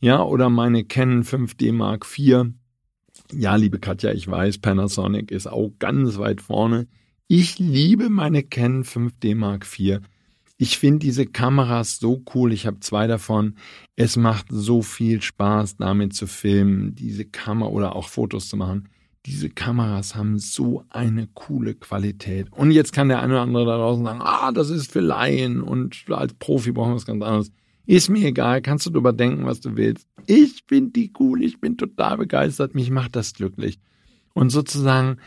Ja, 0.00 0.22
oder 0.22 0.50
meine 0.50 0.84
Canon 0.84 1.24
5D 1.24 1.72
Mark 1.72 2.06
IV. 2.16 2.52
Ja, 3.32 3.56
liebe 3.56 3.78
Katja, 3.78 4.12
ich 4.12 4.28
weiß, 4.28 4.58
Panasonic 4.58 5.30
ist 5.30 5.46
auch 5.46 5.72
ganz 5.78 6.18
weit 6.18 6.40
vorne. 6.40 6.86
Ich 7.28 7.58
liebe 7.58 8.08
meine 8.08 8.42
Canon 8.42 8.84
5D 8.84 9.34
Mark 9.34 9.66
IV. 9.78 10.00
Ich 10.58 10.78
finde 10.78 11.00
diese 11.00 11.26
Kameras 11.26 11.98
so 11.98 12.22
cool. 12.34 12.52
Ich 12.52 12.66
habe 12.66 12.80
zwei 12.80 13.06
davon. 13.06 13.56
Es 13.94 14.16
macht 14.16 14.46
so 14.48 14.80
viel 14.80 15.20
Spaß, 15.20 15.76
damit 15.76 16.14
zu 16.14 16.26
filmen, 16.26 16.94
diese 16.94 17.24
Kamera 17.24 17.68
oder 17.70 17.96
auch 17.96 18.08
Fotos 18.08 18.48
zu 18.48 18.56
machen 18.56 18.88
diese 19.26 19.50
Kameras 19.50 20.14
haben 20.14 20.38
so 20.38 20.84
eine 20.88 21.28
coole 21.34 21.74
Qualität. 21.74 22.46
Und 22.52 22.70
jetzt 22.70 22.92
kann 22.92 23.08
der 23.08 23.20
eine 23.20 23.32
oder 23.34 23.42
andere 23.42 23.66
da 23.66 23.76
draußen 23.76 24.04
sagen, 24.04 24.20
ah, 24.22 24.52
das 24.52 24.70
ist 24.70 24.92
für 24.92 25.00
Laien 25.00 25.60
und 25.60 26.04
als 26.08 26.32
Profi 26.34 26.70
brauchen 26.72 26.92
wir 26.92 26.96
was 26.96 27.06
ganz 27.06 27.22
anderes. 27.22 27.52
Ist 27.86 28.08
mir 28.08 28.28
egal, 28.28 28.62
kannst 28.62 28.86
du 28.86 28.90
drüber 28.90 29.12
denken, 29.12 29.44
was 29.44 29.60
du 29.60 29.76
willst. 29.76 30.06
Ich 30.26 30.62
finde 30.66 30.92
die 30.92 31.12
cool, 31.18 31.42
ich 31.42 31.60
bin 31.60 31.76
total 31.76 32.18
begeistert, 32.18 32.74
mich 32.74 32.90
macht 32.90 33.16
das 33.16 33.34
glücklich. 33.34 33.78
Und 34.32 34.50
sozusagen, 34.50 35.18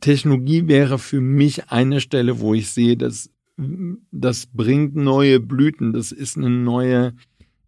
Technologie 0.00 0.68
wäre 0.68 0.98
für 0.98 1.20
mich 1.20 1.70
eine 1.70 2.00
Stelle, 2.00 2.40
wo 2.40 2.54
ich 2.54 2.70
sehe, 2.70 2.96
dass 2.96 3.30
das 4.10 4.46
bringt 4.46 4.94
neue 4.94 5.40
Blüten, 5.40 5.92
das 5.92 6.12
ist 6.12 6.36
eine 6.36 6.50
neue, 6.50 7.14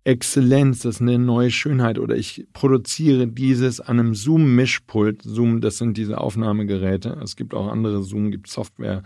Exzellenz, 0.08 0.80
das 0.80 0.96
ist 0.96 1.00
eine 1.02 1.18
neue 1.18 1.50
Schönheit 1.50 1.98
oder 1.98 2.16
ich 2.16 2.46
produziere 2.54 3.28
dieses 3.28 3.78
an 3.78 4.00
einem 4.00 4.14
Zoom-Mischpult. 4.14 5.20
Zoom, 5.20 5.60
das 5.60 5.76
sind 5.76 5.98
diese 5.98 6.18
Aufnahmegeräte. 6.18 7.20
Es 7.22 7.36
gibt 7.36 7.52
auch 7.52 7.68
andere 7.68 8.02
Zoom, 8.02 8.30
gibt 8.30 8.48
Software 8.48 9.02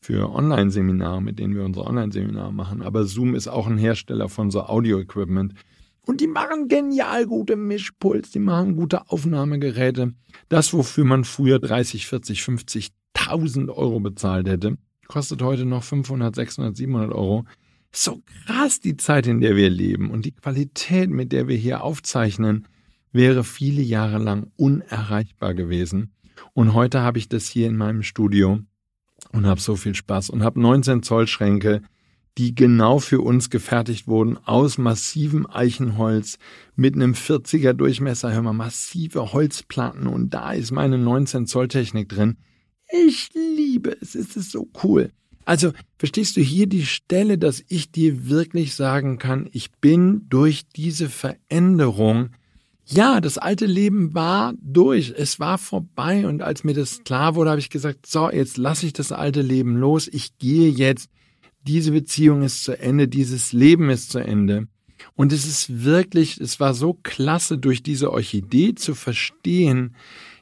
für 0.00 0.32
Online-Seminare, 0.34 1.20
mit 1.20 1.38
denen 1.38 1.54
wir 1.54 1.64
unsere 1.64 1.86
Online-Seminare 1.86 2.50
machen. 2.50 2.80
Aber 2.80 3.04
Zoom 3.04 3.34
ist 3.34 3.46
auch 3.46 3.66
ein 3.66 3.76
Hersteller 3.76 4.30
von 4.30 4.50
so 4.50 4.62
Audio-Equipment. 4.62 5.52
Und 6.06 6.22
die 6.22 6.26
machen 6.26 6.68
genial 6.68 7.26
gute 7.26 7.56
Mischpuls, 7.56 8.30
die 8.30 8.38
machen 8.38 8.74
gute 8.74 9.10
Aufnahmegeräte. 9.10 10.14
Das, 10.48 10.72
wofür 10.72 11.04
man 11.04 11.24
früher 11.24 11.58
30, 11.58 12.06
40, 12.06 12.40
50.000 12.40 13.68
Euro 13.68 14.00
bezahlt 14.00 14.48
hätte, 14.48 14.78
kostet 15.08 15.42
heute 15.42 15.66
noch 15.66 15.82
500, 15.82 16.34
600, 16.34 16.74
700 16.74 17.12
Euro 17.12 17.44
so 17.92 18.22
krass 18.46 18.80
die 18.80 18.96
Zeit, 18.96 19.26
in 19.26 19.40
der 19.40 19.56
wir 19.56 19.70
leben 19.70 20.10
und 20.10 20.24
die 20.24 20.32
Qualität, 20.32 21.10
mit 21.10 21.32
der 21.32 21.48
wir 21.48 21.56
hier 21.56 21.82
aufzeichnen, 21.82 22.68
wäre 23.12 23.44
viele 23.44 23.82
Jahre 23.82 24.18
lang 24.18 24.50
unerreichbar 24.56 25.54
gewesen. 25.54 26.12
Und 26.52 26.74
heute 26.74 27.00
habe 27.00 27.18
ich 27.18 27.28
das 27.28 27.48
hier 27.48 27.66
in 27.66 27.76
meinem 27.76 28.02
Studio 28.02 28.60
und 29.32 29.46
habe 29.46 29.60
so 29.60 29.76
viel 29.76 29.94
Spaß 29.94 30.30
und 30.30 30.42
habe 30.42 30.60
19 30.60 31.02
Zoll 31.02 31.26
Schränke, 31.26 31.82
die 32.36 32.54
genau 32.54 33.00
für 33.00 33.20
uns 33.20 33.50
gefertigt 33.50 34.06
wurden 34.06 34.36
aus 34.36 34.78
massivem 34.78 35.46
Eichenholz 35.50 36.38
mit 36.76 36.94
einem 36.94 37.14
40er 37.14 37.72
Durchmesser, 37.72 38.32
hör 38.32 38.42
mal, 38.42 38.52
massive 38.52 39.32
Holzplatten 39.32 40.06
und 40.06 40.30
da 40.30 40.52
ist 40.52 40.70
meine 40.70 40.98
19 40.98 41.46
Zoll 41.46 41.66
Technik 41.66 42.08
drin. 42.08 42.36
Ich 42.90 43.30
liebe 43.34 43.96
es, 44.00 44.14
es 44.14 44.36
ist 44.36 44.52
so 44.52 44.68
cool. 44.84 45.10
Also 45.48 45.72
verstehst 45.96 46.36
du 46.36 46.42
hier 46.42 46.66
die 46.66 46.84
Stelle, 46.84 47.38
dass 47.38 47.64
ich 47.68 47.90
dir 47.90 48.28
wirklich 48.28 48.74
sagen 48.74 49.16
kann, 49.16 49.48
ich 49.50 49.70
bin 49.70 50.26
durch 50.28 50.66
diese 50.76 51.08
Veränderung, 51.08 52.32
ja, 52.84 53.22
das 53.22 53.38
alte 53.38 53.64
Leben 53.64 54.12
war 54.12 54.52
durch, 54.60 55.14
es 55.16 55.40
war 55.40 55.56
vorbei 55.56 56.26
und 56.26 56.42
als 56.42 56.64
mir 56.64 56.74
das 56.74 57.02
klar 57.02 57.34
wurde, 57.34 57.48
habe 57.48 57.60
ich 57.60 57.70
gesagt, 57.70 58.04
so, 58.04 58.30
jetzt 58.30 58.58
lasse 58.58 58.84
ich 58.84 58.92
das 58.92 59.10
alte 59.10 59.40
Leben 59.40 59.76
los, 59.76 60.06
ich 60.06 60.36
gehe 60.36 60.68
jetzt, 60.68 61.08
diese 61.62 61.92
Beziehung 61.92 62.42
ist 62.42 62.62
zu 62.62 62.78
Ende, 62.78 63.08
dieses 63.08 63.54
Leben 63.54 63.88
ist 63.88 64.10
zu 64.10 64.18
Ende. 64.18 64.68
Und 65.14 65.32
es 65.32 65.46
ist 65.46 65.82
wirklich, 65.82 66.38
es 66.38 66.60
war 66.60 66.74
so 66.74 66.92
klasse, 66.92 67.56
durch 67.56 67.82
diese 67.82 68.12
Orchidee 68.12 68.74
zu 68.74 68.94
verstehen, 68.94 69.94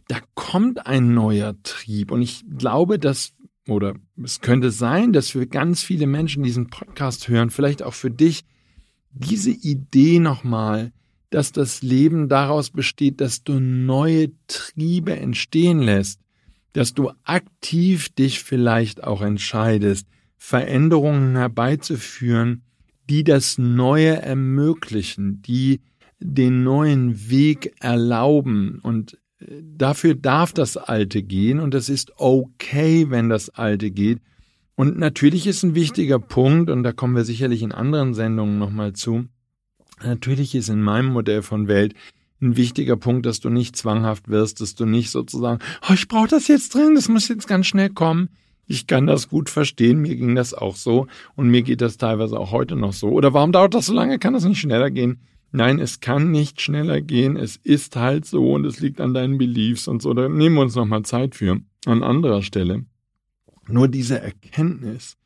da 0.09 0.19
kommt 0.35 0.87
ein 0.87 1.15
neuer 1.15 1.55
Trieb. 1.63 2.11
Und 2.11 2.23
ich 2.23 2.45
glaube, 2.59 2.99
dass 2.99 3.36
oder 3.69 3.95
es 4.23 4.41
könnte 4.41 4.71
sein, 4.71 5.13
dass 5.13 5.31
für 5.31 5.47
ganz 5.47 5.83
viele 5.83 6.07
Menschen 6.07 6.43
diesen 6.43 6.69
Podcast 6.69 7.29
hören, 7.29 7.51
vielleicht 7.51 7.83
auch 7.83 7.95
für 7.95 8.11
dich, 8.11 8.45
diese 9.11 9.51
Idee 9.51 10.19
nochmal, 10.19 10.93
dass 11.31 11.53
das 11.53 11.83
Leben 11.83 12.29
daraus 12.29 12.71
besteht, 12.71 13.21
dass 13.21 13.43
du 13.43 13.59
neue 13.59 14.31
Triebe 14.47 15.17
entstehen 15.17 15.81
lässt, 15.81 16.21
dass 16.73 16.95
du 16.95 17.11
aktiv 17.25 18.11
dich 18.11 18.43
vielleicht 18.43 19.03
auch 19.03 19.23
entscheidest, 19.23 20.07
Veränderungen 20.37 21.35
herbeizuführen, 21.37 22.63
die 23.09 23.25
das 23.25 23.59
Neue 23.59 24.21
ermöglichen, 24.21 25.43
die 25.43 25.81
den 26.19 26.63
neuen 26.63 27.31
Weg 27.31 27.75
erlauben 27.81 28.81
und 28.83 29.19
dafür 29.41 30.15
darf 30.15 30.53
das 30.53 30.77
Alte 30.77 31.23
gehen 31.23 31.61
und 31.61 31.75
es 31.75 31.89
ist 31.89 32.13
okay, 32.17 33.11
wenn 33.11 33.29
das 33.29 33.51
Alte 33.51 33.91
geht. 33.91 34.21
Und 34.75 34.99
natürlich 34.99 35.47
ist 35.47 35.63
ein 35.63 35.75
wichtiger 35.75 36.19
Punkt, 36.19 36.69
und 36.71 36.83
da 36.83 36.93
kommen 36.93 37.17
wir 37.17 37.25
sicherlich 37.25 37.63
in 37.63 37.73
anderen 37.73 38.15
Sendungen 38.15 38.59
nochmal 38.59 38.93
zu, 38.93 39.27
natürlich 40.03 40.55
ist 40.55 40.69
in 40.69 40.83
meinem 40.83 41.13
Modell 41.13 41.43
von 41.43 41.67
Welt 41.69 41.95
ein 42.43 42.57
wichtiger 42.57 42.97
Punkt, 42.97 43.25
dass 43.25 43.41
du 43.41 43.49
nicht 43.49 43.77
zwanghaft 43.77 44.29
wirst, 44.29 44.61
dass 44.61 44.75
du 44.75 44.85
nicht 44.85 45.11
sozusagen, 45.11 45.61
oh, 45.89 45.95
ich 45.95 46.09
brauche 46.09 46.29
das 46.29 46.49
jetzt 46.49 46.75
drin, 46.75 46.95
das 46.95 47.09
muss 47.09 47.29
jetzt 47.29 47.49
ganz 47.49 47.67
schnell 47.67 47.89
kommen. 47.89 48.29
Ich 48.67 48.87
kann 48.87 49.07
das 49.07 49.29
gut 49.29 49.49
verstehen, 49.49 50.01
mir 50.01 50.17
ging 50.17 50.35
das 50.35 50.53
auch 50.53 50.77
so 50.77 51.07
und 51.37 51.49
mir 51.49 51.63
geht 51.63 51.81
das 51.81 51.97
teilweise 51.97 52.39
auch 52.39 52.51
heute 52.51 52.77
noch 52.77 52.93
so. 52.93 53.09
Oder 53.09 53.33
warum 53.33 53.53
dauert 53.53 53.75
das 53.75 53.87
so 53.87 53.95
lange? 53.95 54.19
Kann 54.19 54.35
das 54.35 54.45
nicht 54.45 54.61
schneller 54.61 54.91
gehen? 54.91 55.21
Nein, 55.53 55.79
es 55.79 56.01
kann 56.01 56.31
nicht 56.31 56.61
schneller 56.61 57.01
gehen, 57.01 57.37
es 57.37 57.57
ist 57.57 57.97
halt 57.97 58.27
so 58.27 58.53
und 58.53 58.65
es 58.67 58.81
liegt 58.81 59.01
an 59.01 59.15
deinen 59.15 59.39
Beliefs 59.39 59.89
und 59.89 60.03
so. 60.03 60.13
Da 60.13 60.29
nehmen 60.29 60.57
wir 60.57 60.63
uns 60.63 60.75
nochmal 60.75 61.03
Zeit 61.03 61.35
für. 61.35 61.61
An 61.87 62.03
anderer 62.03 62.43
Stelle. 62.43 62.85
Nur 63.69 63.89
diese 63.89 64.21
Erkenntnis, 64.21 65.17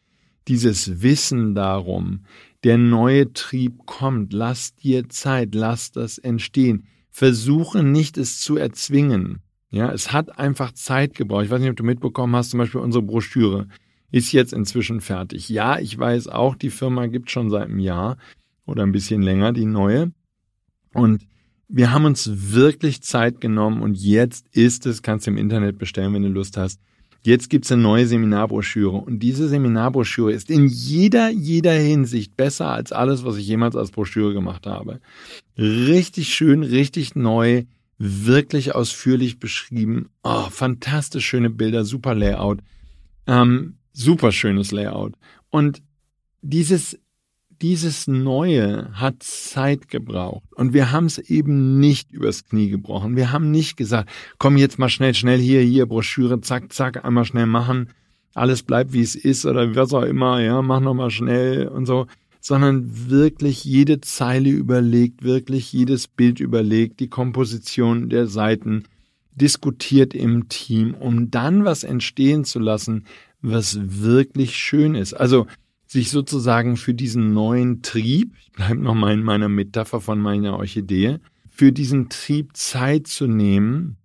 dieses 0.47 1.03
Wissen 1.03 1.55
darum, 1.55 2.25
der 2.65 2.79
neue 2.79 3.33
Trieb 3.33 3.87
kommt, 3.87 4.33
lass 4.33 4.75
dir 4.75 5.09
Zeit, 5.09 5.55
lass 5.55 5.93
das 5.93 6.19
entstehen. 6.19 6.87
Versuche 7.11 7.83
nicht, 7.83 8.19
es 8.19 8.41
zu 8.41 8.57
erzwingen. 8.57 9.41
Ja, 9.71 9.91
es 9.93 10.13
hat 10.13 10.39
einfach 10.39 10.73
Zeit 10.73 11.15
gebraucht. 11.15 11.45
Ich 11.45 11.51
weiß 11.51 11.61
nicht, 11.61 11.71
ob 11.71 11.77
du 11.77 11.85
mitbekommen 11.85 12.37
hast, 12.37 12.51
zum 12.51 12.59
Beispiel 12.59 12.81
unsere 12.81 13.03
Broschüre 13.03 13.69
ist 14.11 14.33
jetzt 14.33 14.53
inzwischen 14.53 15.01
fertig. 15.01 15.49
Ja, 15.49 15.79
ich 15.79 15.97
weiß 15.97 16.29
auch, 16.29 16.55
die 16.55 16.71
Firma 16.71 17.07
gibt 17.07 17.31
schon 17.31 17.51
seit 17.51 17.65
einem 17.69 17.79
Jahr. 17.79 18.17
Oder 18.71 18.85
ein 18.85 18.93
bisschen 18.93 19.23
länger, 19.23 19.53
die 19.53 19.67
neue. 19.67 20.13
Und 20.95 21.27
wir 21.69 21.93
haben 21.93 22.05
uns 22.05 22.31
wirklich 22.53 23.03
Zeit 23.03 23.41
genommen 23.41 23.83
und 23.83 23.97
jetzt 23.97 24.47
ist 24.53 24.87
es, 24.87 25.03
kannst 25.03 25.27
du 25.27 25.31
im 25.31 25.37
Internet 25.37 25.79
bestellen, 25.79 26.15
wenn 26.15 26.23
du 26.23 26.29
Lust 26.29 26.57
hast. 26.57 26.81
Jetzt 27.23 27.51
gibt's 27.51 27.71
eine 27.71 27.83
neue 27.83 28.07
Seminarbroschüre 28.07 28.97
und 28.97 29.19
diese 29.19 29.49
Seminarbroschüre 29.49 30.33
ist 30.33 30.51
in 30.51 30.67
jeder, 30.67 31.29
jeder 31.29 31.75
Hinsicht 31.75 32.35
besser 32.37 32.71
als 32.71 32.93
alles, 32.93 33.25
was 33.25 33.37
ich 33.37 33.47
jemals 33.47 33.77
als 33.77 33.91
Broschüre 33.91 34.33
gemacht 34.33 34.67
habe. 34.67 35.01
Richtig 35.59 36.35
schön, 36.35 36.63
richtig 36.63 37.15
neu, 37.15 37.65
wirklich 37.99 38.75
ausführlich 38.75 39.39
beschrieben. 39.39 40.09
Oh, 40.23 40.49
fantastisch 40.51 41.27
schöne 41.27 41.51
Bilder, 41.51 41.85
super 41.85 42.15
Layout. 42.15 42.61
Ähm, 43.27 43.75
super 43.93 44.33
schönes 44.33 44.73
Layout. 44.73 45.13
Und 45.51 45.83
dieses 46.41 46.99
dieses 47.63 48.07
Neue 48.07 48.91
hat 48.95 49.23
Zeit 49.23 49.89
gebraucht. 49.89 50.45
Und 50.55 50.73
wir 50.73 50.93
haben 50.93 51.07
es 51.07 51.19
eben 51.19 51.79
nicht 51.79 52.11
übers 52.13 52.45
Knie 52.45 52.71
gebrochen. 52.71 53.17
Wir 53.17 53.33
haben 53.33 53.51
nicht 53.51 53.77
gesagt, 53.77 54.11
komm 54.39 54.57
jetzt 54.57 54.79
mal 54.79 54.89
schnell, 54.89 55.15
schnell 55.15 55.39
hier, 55.39 55.61
hier, 55.61 55.87
Broschüre, 55.87 56.41
zack, 56.41 56.73
zack, 56.73 57.05
einmal 57.05 57.25
schnell 57.25 57.47
machen. 57.47 57.91
Alles 58.35 58.63
bleibt 58.63 58.93
wie 58.93 59.03
es 59.03 59.15
ist 59.15 59.45
oder 59.45 59.75
was 59.75 59.93
auch 59.93 60.05
immer, 60.05 60.41
ja, 60.41 60.63
mach 60.63 60.81
nochmal 60.81 61.11
schnell 61.11 61.69
und 61.69 61.87
so. 61.87 62.07
Sondern 62.41 63.11
wirklich 63.11 63.65
jede 63.65 64.01
Zeile 64.01 64.49
überlegt, 64.49 65.23
wirklich 65.23 65.73
jedes 65.73 66.09
Bild 66.09 66.41
überlegt, 66.41 67.01
die 67.01 67.09
Komposition 67.09 68.09
der 68.09 68.27
Seiten 68.27 68.85
diskutiert 69.33 70.15
im 70.15 70.49
Team, 70.49 70.95
um 70.95 71.31
dann 71.31 71.65
was 71.65 71.85
entstehen 71.85 72.45
zu 72.45 72.59
lassen, 72.59 73.05
was 73.43 73.79
wirklich 74.03 74.57
schön 74.57 74.95
ist. 74.95 75.13
Also, 75.15 75.47
sich 75.91 76.11
sozusagen 76.11 76.77
für 76.77 76.95
diesen 76.95 77.33
neuen 77.33 77.83
Trieb, 77.83 78.37
ich 78.41 78.53
bleibe 78.53 78.81
nochmal 78.81 79.13
in 79.13 79.25
meiner 79.25 79.49
Metapher 79.49 80.01
von 80.01 80.21
meiner 80.21 80.57
Orchidee, 80.57 81.19
für 81.49 81.73
diesen 81.73 82.09
Trieb 82.09 82.57
Zeit 82.57 83.09
zu 83.09 83.27
nehmen 83.27 83.97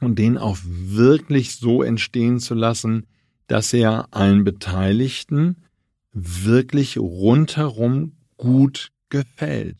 und 0.00 0.18
den 0.18 0.38
auch 0.38 0.56
wirklich 0.64 1.56
so 1.56 1.82
entstehen 1.82 2.40
zu 2.40 2.54
lassen, 2.54 3.06
dass 3.46 3.74
er 3.74 4.08
allen 4.12 4.42
Beteiligten 4.42 5.56
wirklich 6.14 6.96
rundherum 6.96 8.12
gut 8.38 8.90
gefällt. 9.10 9.76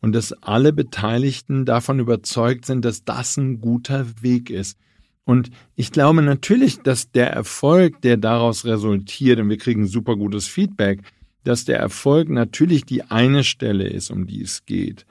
Und 0.00 0.12
dass 0.12 0.32
alle 0.34 0.72
Beteiligten 0.72 1.64
davon 1.64 1.98
überzeugt 1.98 2.64
sind, 2.64 2.84
dass 2.84 3.02
das 3.02 3.36
ein 3.36 3.60
guter 3.60 4.06
Weg 4.22 4.50
ist. 4.50 4.78
Und 5.26 5.50
ich 5.74 5.90
glaube 5.90 6.22
natürlich, 6.22 6.78
dass 6.78 7.10
der 7.10 7.32
Erfolg, 7.32 8.00
der 8.02 8.16
daraus 8.16 8.64
resultiert, 8.64 9.40
und 9.40 9.50
wir 9.50 9.58
kriegen 9.58 9.88
super 9.88 10.16
gutes 10.16 10.46
Feedback, 10.46 11.02
dass 11.42 11.64
der 11.64 11.78
Erfolg 11.78 12.28
natürlich 12.28 12.84
die 12.84 13.02
eine 13.02 13.42
Stelle 13.42 13.88
ist, 13.88 14.10
um 14.10 14.28
die 14.28 14.40
es 14.40 14.64
geht. 14.64 15.04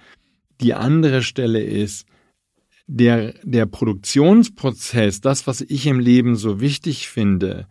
Die 0.62 0.74
andere 0.74 1.22
Stelle 1.22 1.62
ist, 1.62 2.08
der, 2.88 3.34
der 3.44 3.66
Produktionsprozess, 3.66 5.20
das, 5.20 5.48
was 5.48 5.62
ich 5.62 5.86
im 5.86 6.00
Leben 6.00 6.38
so 6.38 6.62
wichtig 6.62 7.10
finde, 7.10 7.68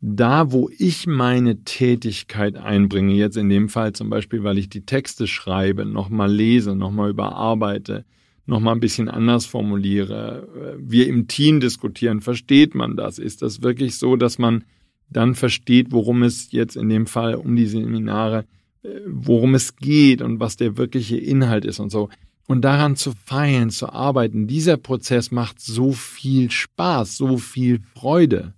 da, 0.00 0.52
wo 0.52 0.70
ich 0.78 1.06
meine 1.06 1.64
Tätigkeit 1.64 2.56
einbringe, 2.56 3.14
jetzt 3.14 3.36
in 3.36 3.50
dem 3.50 3.68
Fall 3.68 3.92
zum 3.92 4.08
Beispiel, 4.08 4.42
weil 4.42 4.56
ich 4.56 4.70
die 4.70 4.86
Texte 4.86 5.26
schreibe, 5.26 5.84
nochmal 5.84 6.32
lese, 6.32 6.74
nochmal 6.74 7.10
überarbeite, 7.10 8.06
nochmal 8.46 8.74
ein 8.74 8.80
bisschen 8.80 9.08
anders 9.08 9.46
formuliere. 9.46 10.76
Wir 10.78 11.06
im 11.08 11.28
Team 11.28 11.60
diskutieren, 11.60 12.20
versteht 12.20 12.74
man 12.74 12.96
das? 12.96 13.18
Ist 13.18 13.42
das 13.42 13.62
wirklich 13.62 13.98
so, 13.98 14.16
dass 14.16 14.38
man 14.38 14.64
dann 15.10 15.34
versteht, 15.34 15.92
worum 15.92 16.22
es 16.22 16.52
jetzt 16.52 16.76
in 16.76 16.88
dem 16.88 17.06
Fall 17.06 17.34
um 17.34 17.56
die 17.56 17.66
Seminare, 17.66 18.46
äh, 18.82 18.88
worum 19.06 19.54
es 19.54 19.76
geht 19.76 20.22
und 20.22 20.40
was 20.40 20.56
der 20.56 20.76
wirkliche 20.76 21.16
Inhalt 21.16 21.64
ist 21.64 21.78
und 21.78 21.90
so. 21.90 22.08
Und 22.46 22.62
daran 22.62 22.96
zu 22.96 23.12
feilen, 23.24 23.70
zu 23.70 23.90
arbeiten, 23.90 24.46
dieser 24.46 24.76
Prozess 24.76 25.30
macht 25.30 25.60
so 25.60 25.92
viel 25.92 26.50
Spaß, 26.50 27.16
so 27.16 27.38
viel 27.38 27.80
Freude 27.94 28.52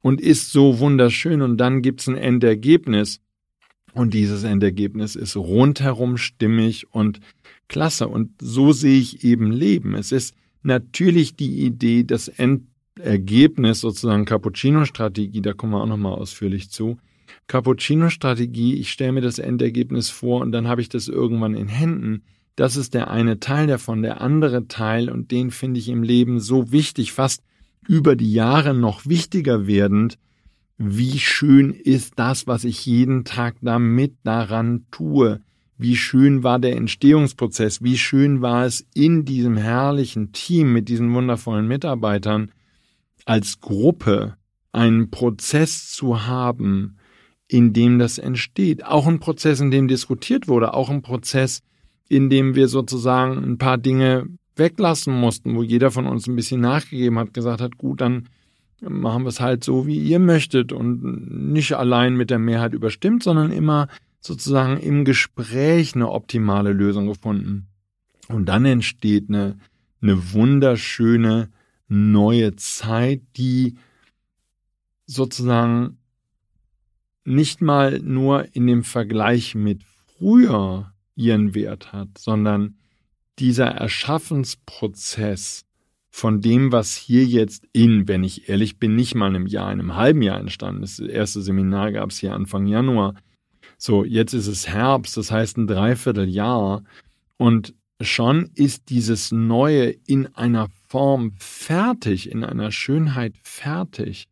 und 0.00 0.20
ist 0.20 0.50
so 0.50 0.78
wunderschön. 0.78 1.42
Und 1.42 1.58
dann 1.58 1.82
gibt's 1.82 2.06
ein 2.06 2.16
Endergebnis. 2.16 3.20
Und 3.92 4.14
dieses 4.14 4.44
Endergebnis 4.44 5.14
ist 5.16 5.36
rundherum 5.36 6.16
stimmig 6.16 6.86
und 6.90 7.20
klasse. 7.68 8.08
Und 8.08 8.30
so 8.40 8.72
sehe 8.72 8.98
ich 8.98 9.24
eben 9.24 9.50
Leben. 9.50 9.94
Es 9.94 10.12
ist 10.12 10.34
natürlich 10.62 11.36
die 11.36 11.64
Idee, 11.64 12.04
das 12.04 12.28
Endergebnis 12.28 13.80
sozusagen 13.80 14.24
Cappuccino-Strategie, 14.24 15.42
da 15.42 15.52
kommen 15.52 15.72
wir 15.72 15.82
auch 15.82 15.86
nochmal 15.86 16.14
ausführlich 16.14 16.70
zu. 16.70 16.98
Cappuccino-Strategie, 17.46 18.74
ich 18.74 18.90
stelle 18.90 19.12
mir 19.12 19.20
das 19.20 19.38
Endergebnis 19.38 20.10
vor 20.10 20.40
und 20.40 20.52
dann 20.52 20.68
habe 20.68 20.80
ich 20.80 20.88
das 20.88 21.08
irgendwann 21.08 21.54
in 21.54 21.68
Händen. 21.68 22.22
Das 22.56 22.76
ist 22.76 22.94
der 22.94 23.10
eine 23.10 23.38
Teil 23.38 23.66
davon, 23.66 24.02
der 24.02 24.20
andere 24.20 24.66
Teil 24.66 25.10
und 25.10 25.30
den 25.30 25.50
finde 25.50 25.78
ich 25.78 25.88
im 25.88 26.02
Leben 26.02 26.40
so 26.40 26.72
wichtig, 26.72 27.12
fast 27.12 27.42
über 27.86 28.16
die 28.16 28.32
Jahre 28.32 28.74
noch 28.74 29.06
wichtiger 29.06 29.66
werdend. 29.66 30.18
Wie 30.76 31.18
schön 31.18 31.72
ist 31.72 32.14
das, 32.16 32.46
was 32.46 32.64
ich 32.64 32.84
jeden 32.84 33.24
Tag 33.24 33.56
damit 33.62 34.14
daran 34.24 34.86
tue? 34.90 35.40
Wie 35.78 35.96
schön 35.96 36.42
war 36.42 36.58
der 36.58 36.76
Entstehungsprozess, 36.76 37.82
wie 37.82 37.96
schön 37.96 38.42
war 38.42 38.66
es 38.66 38.86
in 38.94 39.24
diesem 39.24 39.56
herrlichen 39.56 40.32
Team 40.32 40.72
mit 40.72 40.88
diesen 40.88 41.14
wundervollen 41.14 41.68
Mitarbeitern 41.68 42.50
als 43.24 43.60
Gruppe 43.60 44.36
einen 44.72 45.10
Prozess 45.10 45.90
zu 45.90 46.26
haben, 46.26 46.98
in 47.46 47.72
dem 47.72 47.98
das 47.98 48.18
entsteht. 48.18 48.84
Auch 48.84 49.06
ein 49.06 49.20
Prozess, 49.20 49.60
in 49.60 49.70
dem 49.70 49.88
diskutiert 49.88 50.48
wurde, 50.48 50.74
auch 50.74 50.90
ein 50.90 51.02
Prozess, 51.02 51.62
in 52.08 52.28
dem 52.28 52.54
wir 52.54 52.68
sozusagen 52.68 53.38
ein 53.44 53.58
paar 53.58 53.78
Dinge 53.78 54.26
weglassen 54.56 55.14
mussten, 55.14 55.54
wo 55.54 55.62
jeder 55.62 55.90
von 55.90 56.06
uns 56.06 56.26
ein 56.26 56.36
bisschen 56.36 56.60
nachgegeben 56.60 57.18
hat, 57.18 57.32
gesagt 57.32 57.60
hat, 57.60 57.78
gut, 57.78 58.00
dann 58.00 58.28
machen 58.80 59.22
wir 59.22 59.28
es 59.28 59.40
halt 59.40 59.64
so, 59.64 59.86
wie 59.86 59.98
ihr 59.98 60.18
möchtet 60.18 60.72
und 60.72 61.52
nicht 61.52 61.74
allein 61.74 62.16
mit 62.16 62.30
der 62.30 62.38
Mehrheit 62.38 62.74
überstimmt, 62.74 63.22
sondern 63.22 63.52
immer 63.52 63.88
sozusagen 64.20 64.78
im 64.78 65.04
Gespräch 65.04 65.94
eine 65.94 66.10
optimale 66.10 66.72
Lösung 66.72 67.06
gefunden. 67.06 67.68
Und 68.28 68.46
dann 68.46 68.64
entsteht 68.64 69.28
eine, 69.28 69.58
eine 70.02 70.32
wunderschöne 70.32 71.50
neue 71.88 72.56
Zeit, 72.56 73.22
die 73.36 73.76
sozusagen 75.06 75.98
nicht 77.24 77.60
mal 77.60 77.98
nur 78.00 78.54
in 78.54 78.66
dem 78.66 78.84
Vergleich 78.84 79.54
mit 79.54 79.82
früher 80.18 80.92
ihren 81.14 81.54
Wert 81.54 81.92
hat, 81.92 82.18
sondern 82.18 82.76
dieser 83.38 83.66
Erschaffensprozess 83.66 85.64
von 86.10 86.40
dem, 86.40 86.72
was 86.72 86.96
hier 86.96 87.24
jetzt 87.24 87.66
in, 87.72 88.08
wenn 88.08 88.24
ich 88.24 88.48
ehrlich 88.48 88.78
bin, 88.78 88.96
nicht 88.96 89.14
mal 89.14 89.28
in 89.28 89.36
einem 89.36 89.46
Jahr, 89.46 89.72
in 89.72 89.80
einem 89.80 89.94
halben 89.94 90.22
Jahr 90.22 90.40
entstanden 90.40 90.82
ist. 90.82 90.98
Das 90.98 91.08
erste 91.08 91.42
Seminar 91.42 91.92
gab 91.92 92.10
es 92.10 92.18
hier 92.18 92.34
Anfang 92.34 92.66
Januar. 92.66 93.14
So, 93.80 94.04
jetzt 94.04 94.34
ist 94.34 94.48
es 94.48 94.66
Herbst, 94.66 95.16
das 95.16 95.30
heißt 95.30 95.56
ein 95.56 95.68
Dreivierteljahr. 95.68 96.82
Und 97.36 97.74
schon 98.00 98.50
ist 98.56 98.90
dieses 98.90 99.30
Neue 99.30 99.90
in 100.06 100.26
einer 100.34 100.68
Form 100.88 101.32
fertig, 101.38 102.30
in 102.30 102.42
einer 102.42 102.72
Schönheit 102.72 103.34
fertig. 103.44 104.26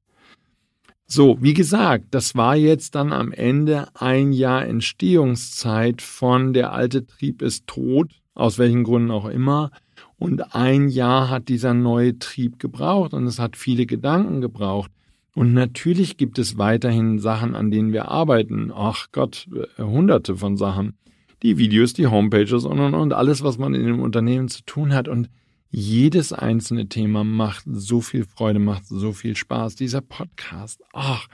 So, 1.06 1.38
wie 1.40 1.54
gesagt, 1.54 2.06
das 2.11 2.35
war 2.35 2.56
jetzt 2.56 2.96
dann 2.96 3.12
am 3.12 3.30
Ende 3.30 3.87
ein 3.94 4.32
Jahr 4.32 4.66
Entstehungszeit 4.66 6.02
von 6.02 6.52
der 6.52 6.72
alte 6.72 7.06
Trieb 7.06 7.40
ist 7.42 7.68
tot, 7.68 8.11
aus 8.35 8.59
welchen 8.59 8.82
Gründen 8.82 9.12
auch 9.12 9.26
immer. 9.26 9.70
Und 10.18 10.56
ein 10.56 10.88
Jahr 10.88 11.30
hat 11.30 11.48
dieser 11.48 11.74
neue 11.74 12.18
Trieb 12.18 12.59
gebraucht 12.59 13.14
und 13.14 13.28
es 13.28 13.38
hat 13.38 13.56
viele 13.56 13.87
Gedanken 13.87 14.40
gebraucht. 14.40 14.90
Und 15.37 15.53
natürlich 15.53 16.16
gibt 16.16 16.38
es 16.38 16.57
weiterhin 16.57 17.18
Sachen, 17.18 17.55
an 17.55 17.70
denen 17.70 17.92
wir 17.92 18.09
arbeiten. 18.09 18.72
Ach 18.75 19.09
Gott, 19.12 19.46
äh, 19.77 19.83
hunderte 19.83 20.35
von 20.35 20.57
Sachen. 20.57 20.94
Die 21.42 21.59
Videos, 21.59 21.92
die 21.92 22.07
Homepages 22.07 22.64
und, 22.64 22.81
und, 22.81 22.94
und 22.94 23.12
alles, 23.12 23.42
was 23.42 23.59
man 23.59 23.75
in 23.75 23.85
dem 23.85 24.01
Unternehmen 24.01 24.49
zu 24.49 24.62
tun 24.64 24.94
hat. 24.94 25.09
Und 25.09 25.29
jedes 25.68 26.33
einzelne 26.33 26.88
Thema 26.88 27.22
macht 27.22 27.64
so 27.66 28.01
viel 28.01 28.25
Freude, 28.25 28.61
macht 28.61 28.87
so 28.87 29.12
viel 29.12 29.37
Spaß. 29.37 29.75
Dieser 29.75 30.01
Podcast, 30.01 30.83
ach, 30.94 31.27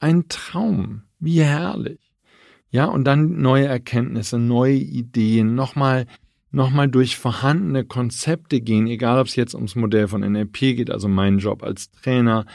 ein 0.00 0.24
Traum. 0.28 1.02
Wie 1.20 1.40
herrlich. 1.40 2.00
Ja, 2.70 2.86
und 2.86 3.04
dann 3.04 3.40
neue 3.40 3.66
Erkenntnisse, 3.66 4.40
neue 4.40 4.74
Ideen, 4.74 5.54
nochmal 5.54 6.06
nochmal 6.50 6.88
durch 6.88 7.16
vorhandene 7.16 7.84
Konzepte 7.84 8.60
gehen, 8.60 8.86
egal 8.86 9.20
ob 9.20 9.26
es 9.26 9.36
jetzt 9.36 9.54
ums 9.54 9.76
Modell 9.76 10.08
von 10.08 10.22
NLP 10.22 10.58
geht, 10.58 10.90
also 10.90 11.06
meinen 11.06 11.38
Job 11.38 11.62
als 11.62 11.90
Trainer 11.90 12.46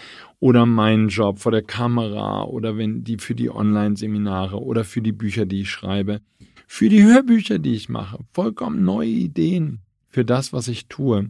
oder 0.42 0.66
meinen 0.66 1.08
Job 1.08 1.40
vor 1.40 1.54
der 1.54 1.62
Kamera 1.62 2.44
oder 2.44 2.76
wenn 2.76 3.06
die 3.06 3.18
für 3.18 3.36
die 3.36 3.50
Online-Seminare 3.50 4.62
oder 4.62 4.84
für 4.84 5.02
die 5.02 5.14
Bücher, 5.14 5.46
die 5.46 5.62
ich 5.62 5.70
schreibe, 5.70 6.20
für 6.68 6.90
die 6.90 7.04
Hörbücher, 7.04 7.60
die 7.60 7.76
ich 7.76 7.88
mache, 7.88 8.20
vollkommen 8.34 8.84
neue 8.84 9.08
Ideen 9.08 9.80
für 10.10 10.26
das, 10.26 10.52
was 10.52 10.68
ich 10.68 10.88
tue. 10.88 11.30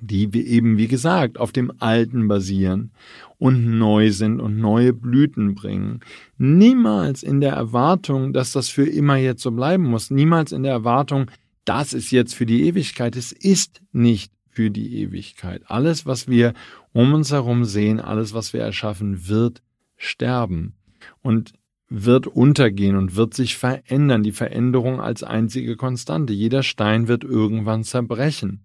die 0.00 0.32
wir 0.32 0.44
eben, 0.46 0.76
wie 0.76 0.88
gesagt, 0.88 1.38
auf 1.38 1.52
dem 1.52 1.72
Alten 1.78 2.28
basieren 2.28 2.90
und 3.38 3.78
neu 3.78 4.10
sind 4.10 4.40
und 4.40 4.58
neue 4.58 4.92
Blüten 4.92 5.54
bringen. 5.54 6.00
Niemals 6.36 7.22
in 7.22 7.40
der 7.40 7.52
Erwartung, 7.52 8.32
dass 8.32 8.52
das 8.52 8.68
für 8.68 8.84
immer 8.84 9.16
jetzt 9.16 9.42
so 9.42 9.50
bleiben 9.50 9.84
muss. 9.84 10.10
Niemals 10.10 10.52
in 10.52 10.62
der 10.62 10.72
Erwartung, 10.72 11.30
das 11.64 11.92
ist 11.92 12.10
jetzt 12.10 12.34
für 12.34 12.46
die 12.46 12.66
Ewigkeit. 12.66 13.16
Es 13.16 13.32
ist 13.32 13.80
nicht 13.92 14.32
für 14.50 14.70
die 14.70 15.00
Ewigkeit. 15.02 15.62
Alles, 15.66 16.04
was 16.04 16.28
wir 16.28 16.52
um 16.94 17.12
uns 17.12 17.32
herum 17.32 17.64
sehen, 17.64 18.00
alles, 18.00 18.32
was 18.32 18.52
wir 18.52 18.60
erschaffen, 18.60 19.28
wird 19.28 19.62
sterben 19.96 20.74
und 21.22 21.52
wird 21.88 22.26
untergehen 22.26 22.96
und 22.96 23.16
wird 23.16 23.34
sich 23.34 23.56
verändern. 23.56 24.22
Die 24.22 24.32
Veränderung 24.32 25.00
als 25.00 25.22
einzige 25.22 25.76
Konstante. 25.76 26.32
Jeder 26.32 26.62
Stein 26.62 27.08
wird 27.08 27.24
irgendwann 27.24 27.84
zerbrechen. 27.84 28.62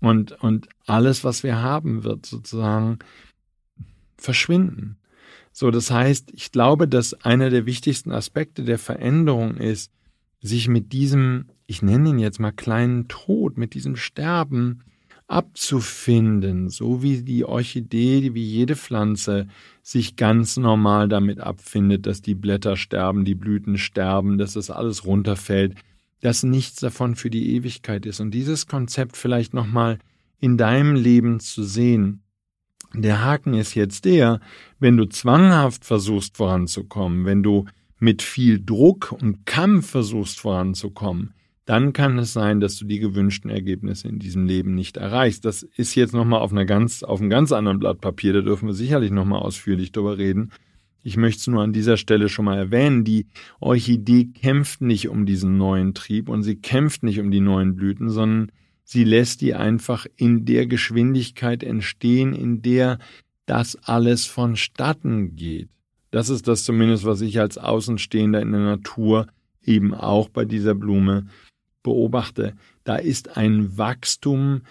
Und, 0.00 0.32
und 0.42 0.68
alles, 0.86 1.24
was 1.24 1.42
wir 1.42 1.60
haben, 1.60 2.04
wird 2.04 2.24
sozusagen 2.24 3.00
verschwinden. 4.16 4.98
So, 5.52 5.70
das 5.70 5.90
heißt, 5.90 6.30
ich 6.34 6.52
glaube, 6.52 6.86
dass 6.86 7.14
einer 7.14 7.50
der 7.50 7.66
wichtigsten 7.66 8.12
Aspekte 8.12 8.62
der 8.62 8.78
Veränderung 8.78 9.56
ist, 9.56 9.90
sich 10.40 10.68
mit 10.68 10.92
diesem, 10.92 11.46
ich 11.66 11.82
nenne 11.82 12.10
ihn 12.10 12.18
jetzt 12.20 12.38
mal 12.38 12.52
kleinen 12.52 13.08
Tod, 13.08 13.58
mit 13.58 13.74
diesem 13.74 13.96
Sterben 13.96 14.84
abzufinden, 15.28 16.68
so 16.68 17.02
wie 17.02 17.22
die 17.22 17.44
Orchidee, 17.44 18.34
wie 18.34 18.44
jede 18.44 18.76
Pflanze 18.76 19.48
sich 19.82 20.16
ganz 20.16 20.56
normal 20.56 21.08
damit 21.08 21.40
abfindet, 21.40 22.06
dass 22.06 22.22
die 22.22 22.34
Blätter 22.34 22.76
sterben, 22.76 23.24
die 23.24 23.34
Blüten 23.34 23.78
sterben, 23.78 24.38
dass 24.38 24.52
das 24.52 24.70
alles 24.70 25.04
runterfällt, 25.04 25.74
dass 26.20 26.42
nichts 26.42 26.80
davon 26.80 27.16
für 27.16 27.30
die 27.30 27.54
Ewigkeit 27.56 28.06
ist. 28.06 28.20
Und 28.20 28.32
dieses 28.32 28.66
Konzept 28.66 29.16
vielleicht 29.16 29.52
nochmal 29.52 29.98
in 30.38 30.56
deinem 30.56 30.94
Leben 30.94 31.40
zu 31.40 31.64
sehen. 31.64 32.22
Der 32.94 33.24
Haken 33.24 33.54
ist 33.54 33.74
jetzt 33.74 34.04
der, 34.04 34.40
wenn 34.78 34.96
du 34.96 35.06
zwanghaft 35.06 35.84
versuchst 35.84 36.36
voranzukommen, 36.36 37.24
wenn 37.24 37.42
du 37.42 37.66
mit 37.98 38.22
viel 38.22 38.62
Druck 38.64 39.12
und 39.12 39.46
Kampf 39.46 39.90
versuchst 39.90 40.40
voranzukommen, 40.40 41.34
dann 41.66 41.92
kann 41.92 42.16
es 42.18 42.32
sein, 42.32 42.60
dass 42.60 42.76
du 42.76 42.86
die 42.86 43.00
gewünschten 43.00 43.50
Ergebnisse 43.50 44.08
in 44.08 44.20
diesem 44.20 44.46
Leben 44.46 44.74
nicht 44.74 44.96
erreichst. 44.96 45.44
Das 45.44 45.64
ist 45.64 45.96
jetzt 45.96 46.14
nochmal 46.14 46.40
auf 46.40 46.52
einer 46.52 46.64
ganz, 46.64 47.02
auf 47.02 47.20
einem 47.20 47.28
ganz 47.28 47.50
anderen 47.50 47.80
Blatt 47.80 48.00
Papier, 48.00 48.32
da 48.32 48.40
dürfen 48.40 48.68
wir 48.68 48.72
sicherlich 48.72 49.10
nochmal 49.10 49.42
ausführlich 49.42 49.90
drüber 49.90 50.16
reden. 50.16 50.52
Ich 51.02 51.16
möchte 51.16 51.40
es 51.40 51.46
nur 51.48 51.62
an 51.62 51.72
dieser 51.72 51.96
Stelle 51.96 52.28
schon 52.28 52.44
mal 52.44 52.56
erwähnen. 52.56 53.04
Die 53.04 53.26
Orchidee 53.60 54.26
kämpft 54.26 54.80
nicht 54.80 55.08
um 55.08 55.26
diesen 55.26 55.56
neuen 55.56 55.92
Trieb 55.92 56.28
und 56.28 56.44
sie 56.44 56.56
kämpft 56.56 57.02
nicht 57.02 57.18
um 57.18 57.30
die 57.30 57.40
neuen 57.40 57.74
Blüten, 57.74 58.10
sondern 58.10 58.52
sie 58.84 59.04
lässt 59.04 59.40
die 59.40 59.54
einfach 59.54 60.06
in 60.16 60.44
der 60.44 60.66
Geschwindigkeit 60.66 61.64
entstehen, 61.64 62.32
in 62.32 62.62
der 62.62 62.98
das 63.44 63.76
alles 63.84 64.24
vonstatten 64.26 65.34
geht. 65.34 65.68
Das 66.12 66.28
ist 66.28 66.46
das 66.46 66.64
zumindest, 66.64 67.04
was 67.04 67.20
ich 67.20 67.40
als 67.40 67.58
Außenstehender 67.58 68.40
in 68.40 68.52
der 68.52 68.60
Natur 68.60 69.26
eben 69.64 69.94
auch 69.94 70.28
bei 70.28 70.44
dieser 70.44 70.74
Blume 70.74 71.26
beobachte, 71.86 72.54
da 72.84 72.96
ist 72.96 73.36
ein 73.36 73.78
Wachstum, 73.78 74.62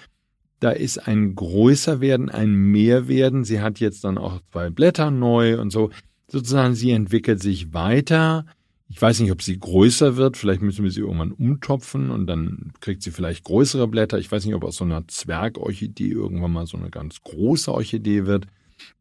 da 0.59 0.71
ist 0.71 1.07
ein 1.07 1.33
größer 1.33 2.01
werden, 2.01 2.29
ein 2.29 2.53
Mehrwerden. 2.53 3.43
Sie 3.43 3.61
hat 3.61 3.79
jetzt 3.79 4.03
dann 4.03 4.17
auch 4.17 4.41
zwei 4.51 4.69
Blätter 4.69 5.11
neu 5.11 5.59
und 5.59 5.71
so. 5.71 5.91
Sozusagen, 6.27 6.75
sie 6.75 6.91
entwickelt 6.91 7.41
sich 7.41 7.73
weiter. 7.73 8.45
Ich 8.89 9.01
weiß 9.01 9.19
nicht, 9.21 9.31
ob 9.31 9.41
sie 9.41 9.57
größer 9.57 10.17
wird. 10.17 10.37
Vielleicht 10.37 10.61
müssen 10.61 10.83
wir 10.83 10.91
sie 10.91 10.99
irgendwann 10.99 11.31
umtopfen 11.31 12.11
und 12.11 12.27
dann 12.27 12.73
kriegt 12.81 13.01
sie 13.01 13.11
vielleicht 13.11 13.45
größere 13.45 13.87
Blätter. 13.87 14.19
Ich 14.19 14.31
weiß 14.31 14.45
nicht, 14.45 14.55
ob 14.55 14.63
aus 14.63 14.77
so 14.77 14.83
einer 14.83 15.07
Zwergorchidee 15.07 16.09
irgendwann 16.09 16.51
mal 16.51 16.67
so 16.67 16.77
eine 16.77 16.89
ganz 16.89 17.21
große 17.21 17.71
Orchidee 17.71 18.25
wird. 18.25 18.47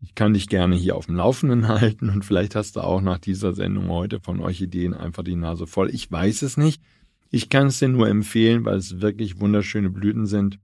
Ich 0.01 0.15
kann 0.15 0.35
dich 0.35 0.49
gerne 0.49 0.77
hier 0.77 0.97
auf 0.97 1.07
dem 1.07 1.17
Laufenden 1.17 1.67
halten 1.81 2.11
und 2.11 2.25
vielleicht 2.25 2.55
hast 2.55 2.77
du 2.77 2.81
auch 2.81 3.01
nach 3.01 3.19
dieser 3.19 3.53
Sendung 3.53 3.89
heute 3.89 4.21
von 4.21 4.41
Orchideen 4.41 4.95
einfach 4.95 5.25
die 5.25 5.37
Nase 5.37 5.67
voll. 5.67 5.91
Ich 5.93 6.11
weiß 6.11 6.43
es 6.43 6.57
nicht. 6.57 6.81
Ich 7.35 7.49
kann 7.49 7.67
es 7.67 7.81
dir 7.81 7.89
nur 7.89 8.09
empfehlen, 8.09 8.65
weil 8.65 8.77
es 8.77 9.01
wirklich 9.01 9.41
wunderschöne 9.41 9.91
Blüten 9.91 10.25
sind 10.25 10.61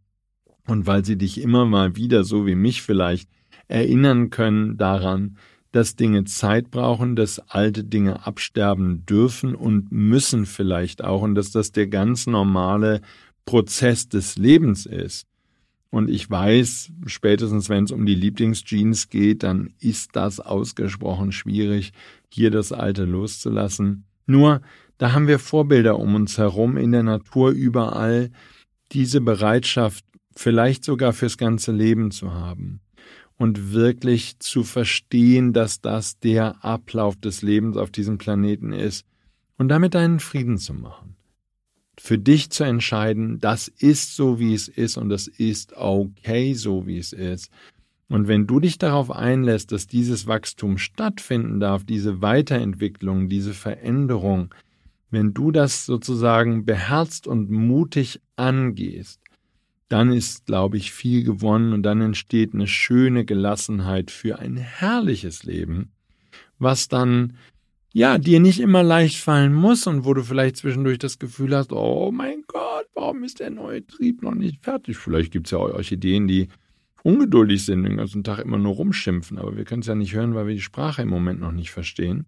und 0.69 0.87
weil 0.87 1.05
sie 1.05 1.19
dich 1.19 1.41
immer 1.41 1.67
mal 1.67 1.97
wieder, 1.97 2.23
so 2.23 2.47
wie 2.47 2.55
mich 2.55 2.81
vielleicht, 2.81 3.29
erinnern 3.67 4.31
können 4.31 4.77
daran, 4.77 5.37
dass 5.73 5.97
Dinge 5.97 6.23
Zeit 6.27 6.71
brauchen, 6.71 7.17
dass 7.17 7.41
alte 7.41 7.83
Dinge 7.83 8.25
absterben 8.25 9.05
dürfen 9.05 9.57
und 9.57 9.91
müssen 9.91 10.47
vielleicht 10.47 11.03
auch 11.03 11.23
und 11.23 11.35
dass 11.35 11.51
das 11.51 11.73
der 11.73 11.89
ganz 11.89 12.29
normale 12.29 13.01
Prozess 13.47 14.09
des 14.09 14.37
Lebens 14.37 14.87
ist. 14.87 15.27
Und 15.91 16.09
ich 16.09 16.31
weiß, 16.31 16.93
spätestens 17.07 17.69
wenn 17.69 17.83
es 17.83 17.91
um 17.91 18.07
die 18.07 18.15
Lieblingsjeans 18.15 19.09
geht, 19.09 19.43
dann 19.43 19.71
ist 19.81 20.15
das 20.15 20.39
ausgesprochen 20.39 21.33
schwierig, 21.33 21.93
hier 22.33 22.53
das 22.53 22.71
Alte 22.71 23.07
loszulassen. 23.07 24.05
Nur 24.25 24.61
da 25.01 25.13
haben 25.15 25.29
wir 25.29 25.39
Vorbilder 25.39 25.99
um 25.99 26.15
uns 26.15 26.37
herum 26.37 26.77
in 26.77 26.93
der 26.93 27.03
Natur 27.03 27.53
überall, 27.53 28.31
diese 28.93 29.23
Bereitschaft 29.23 30.05
vielleicht 30.37 30.85
sogar 30.85 31.15
fürs 31.15 31.39
ganze 31.39 31.73
Leben 31.73 32.11
zu 32.11 32.35
haben 32.35 32.83
und 33.39 33.73
wirklich 33.73 34.39
zu 34.41 34.63
verstehen, 34.63 35.55
dass 35.55 35.81
das 35.81 36.19
der 36.19 36.63
Ablauf 36.63 37.17
des 37.17 37.41
Lebens 37.41 37.79
auf 37.79 37.91
diesem 37.91 38.19
Planeten 38.19 38.75
ist 38.75 39.07
und 39.57 39.69
damit 39.69 39.97
einen 39.97 40.21
Frieden 40.21 40.59
zu 40.59 40.75
machen. 40.75 41.17
Für 41.99 42.19
dich 42.19 42.51
zu 42.51 42.65
entscheiden, 42.65 43.39
das 43.39 43.69
ist 43.69 44.17
so, 44.17 44.39
wie 44.39 44.53
es 44.53 44.69
ist 44.69 44.99
und 44.99 45.09
das 45.09 45.29
ist 45.29 45.75
okay, 45.79 46.53
so 46.53 46.87
wie 46.87 46.99
es 46.99 47.15
ist. 47.15 47.51
Und 48.11 48.29
wenn 48.29 48.47
du 48.47 48.61
dich 48.61 48.77
darauf 48.77 49.11
einlässt, 49.11 49.73
dass 49.73 49.87
dieses 49.87 50.27
Wachstum 50.27 50.77
stattfinden 50.77 51.59
darf, 51.59 51.85
diese 51.85 52.21
Weiterentwicklung, 52.21 53.31
diese 53.31 53.55
Veränderung, 53.55 54.53
wenn 55.11 55.35
du 55.35 55.51
das 55.51 55.87
sozusagen 55.87 56.65
beherzt 56.65 57.27
und 57.27 57.51
mutig 57.51 58.21
angehst, 58.37 59.21
dann 59.89 60.13
ist, 60.13 60.47
glaube 60.47 60.77
ich, 60.77 60.93
viel 60.93 61.25
gewonnen 61.25 61.73
und 61.73 61.83
dann 61.83 62.01
entsteht 62.01 62.55
eine 62.55 62.69
schöne 62.69 63.25
Gelassenheit 63.25 64.11
für 64.13 64.39
ein 64.39 64.57
herrliches 64.57 65.43
Leben, 65.43 65.91
was 66.59 66.87
dann 66.87 67.37
ja 67.93 68.19
dir 68.19 68.39
nicht 68.39 68.61
immer 68.61 68.85
leicht 68.85 69.17
fallen 69.17 69.53
muss 69.53 69.89
und 69.89 70.05
wo 70.05 70.15
du 70.15 70.23
vielleicht 70.23 70.59
zwischendurch 70.59 70.99
das 70.99 71.19
Gefühl 71.19 71.57
hast, 71.57 71.73
oh 71.73 72.13
mein 72.13 72.45
Gott, 72.47 72.87
warum 72.95 73.25
ist 73.25 73.41
der 73.41 73.51
neue 73.51 73.85
Trieb 73.85 74.23
noch 74.23 74.35
nicht 74.35 74.63
fertig? 74.63 74.97
Vielleicht 74.97 75.33
gibt 75.33 75.49
es 75.49 75.51
ja 75.51 75.81
Ideen, 75.81 76.29
die 76.29 76.49
ungeduldig 77.03 77.65
sind, 77.65 77.83
den 77.83 77.97
ganzen 77.97 78.23
Tag 78.23 78.39
immer 78.39 78.59
nur 78.59 78.75
rumschimpfen, 78.75 79.39
aber 79.39 79.57
wir 79.57 79.65
können 79.65 79.81
es 79.81 79.89
ja 79.89 79.97
nicht 79.97 80.15
hören, 80.15 80.35
weil 80.37 80.47
wir 80.47 80.55
die 80.55 80.61
Sprache 80.61 81.03
im 81.03 81.09
Moment 81.09 81.41
noch 81.41 81.53
nicht 81.53 81.73
verstehen. 81.73 82.27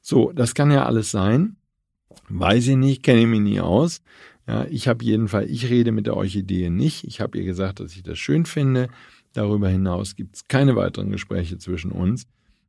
So, 0.00 0.32
das 0.32 0.54
kann 0.54 0.72
ja 0.72 0.86
alles 0.86 1.12
sein. 1.12 1.56
Weiß 2.28 2.66
ich 2.68 2.76
nicht, 2.76 3.02
kenne 3.02 3.20
ich 3.20 3.26
mich 3.26 3.40
nie 3.40 3.60
aus. 3.60 4.00
Ja, 4.48 4.64
ich 4.66 4.88
habe 4.88 5.04
jedenfalls, 5.04 5.50
ich 5.50 5.68
rede 5.68 5.92
mit 5.92 6.06
der 6.06 6.16
Orchidee 6.16 6.70
nicht. 6.70 7.04
Ich 7.04 7.20
habe 7.20 7.38
ihr 7.38 7.44
gesagt, 7.44 7.80
dass 7.80 7.96
ich 7.96 8.02
das 8.02 8.18
schön 8.18 8.46
finde. 8.46 8.88
Darüber 9.32 9.68
hinaus 9.68 10.16
gibt 10.16 10.36
es 10.36 10.48
keine 10.48 10.76
weiteren 10.76 11.10
Gespräche 11.10 11.58
zwischen 11.58 11.90
uns. 11.90 12.26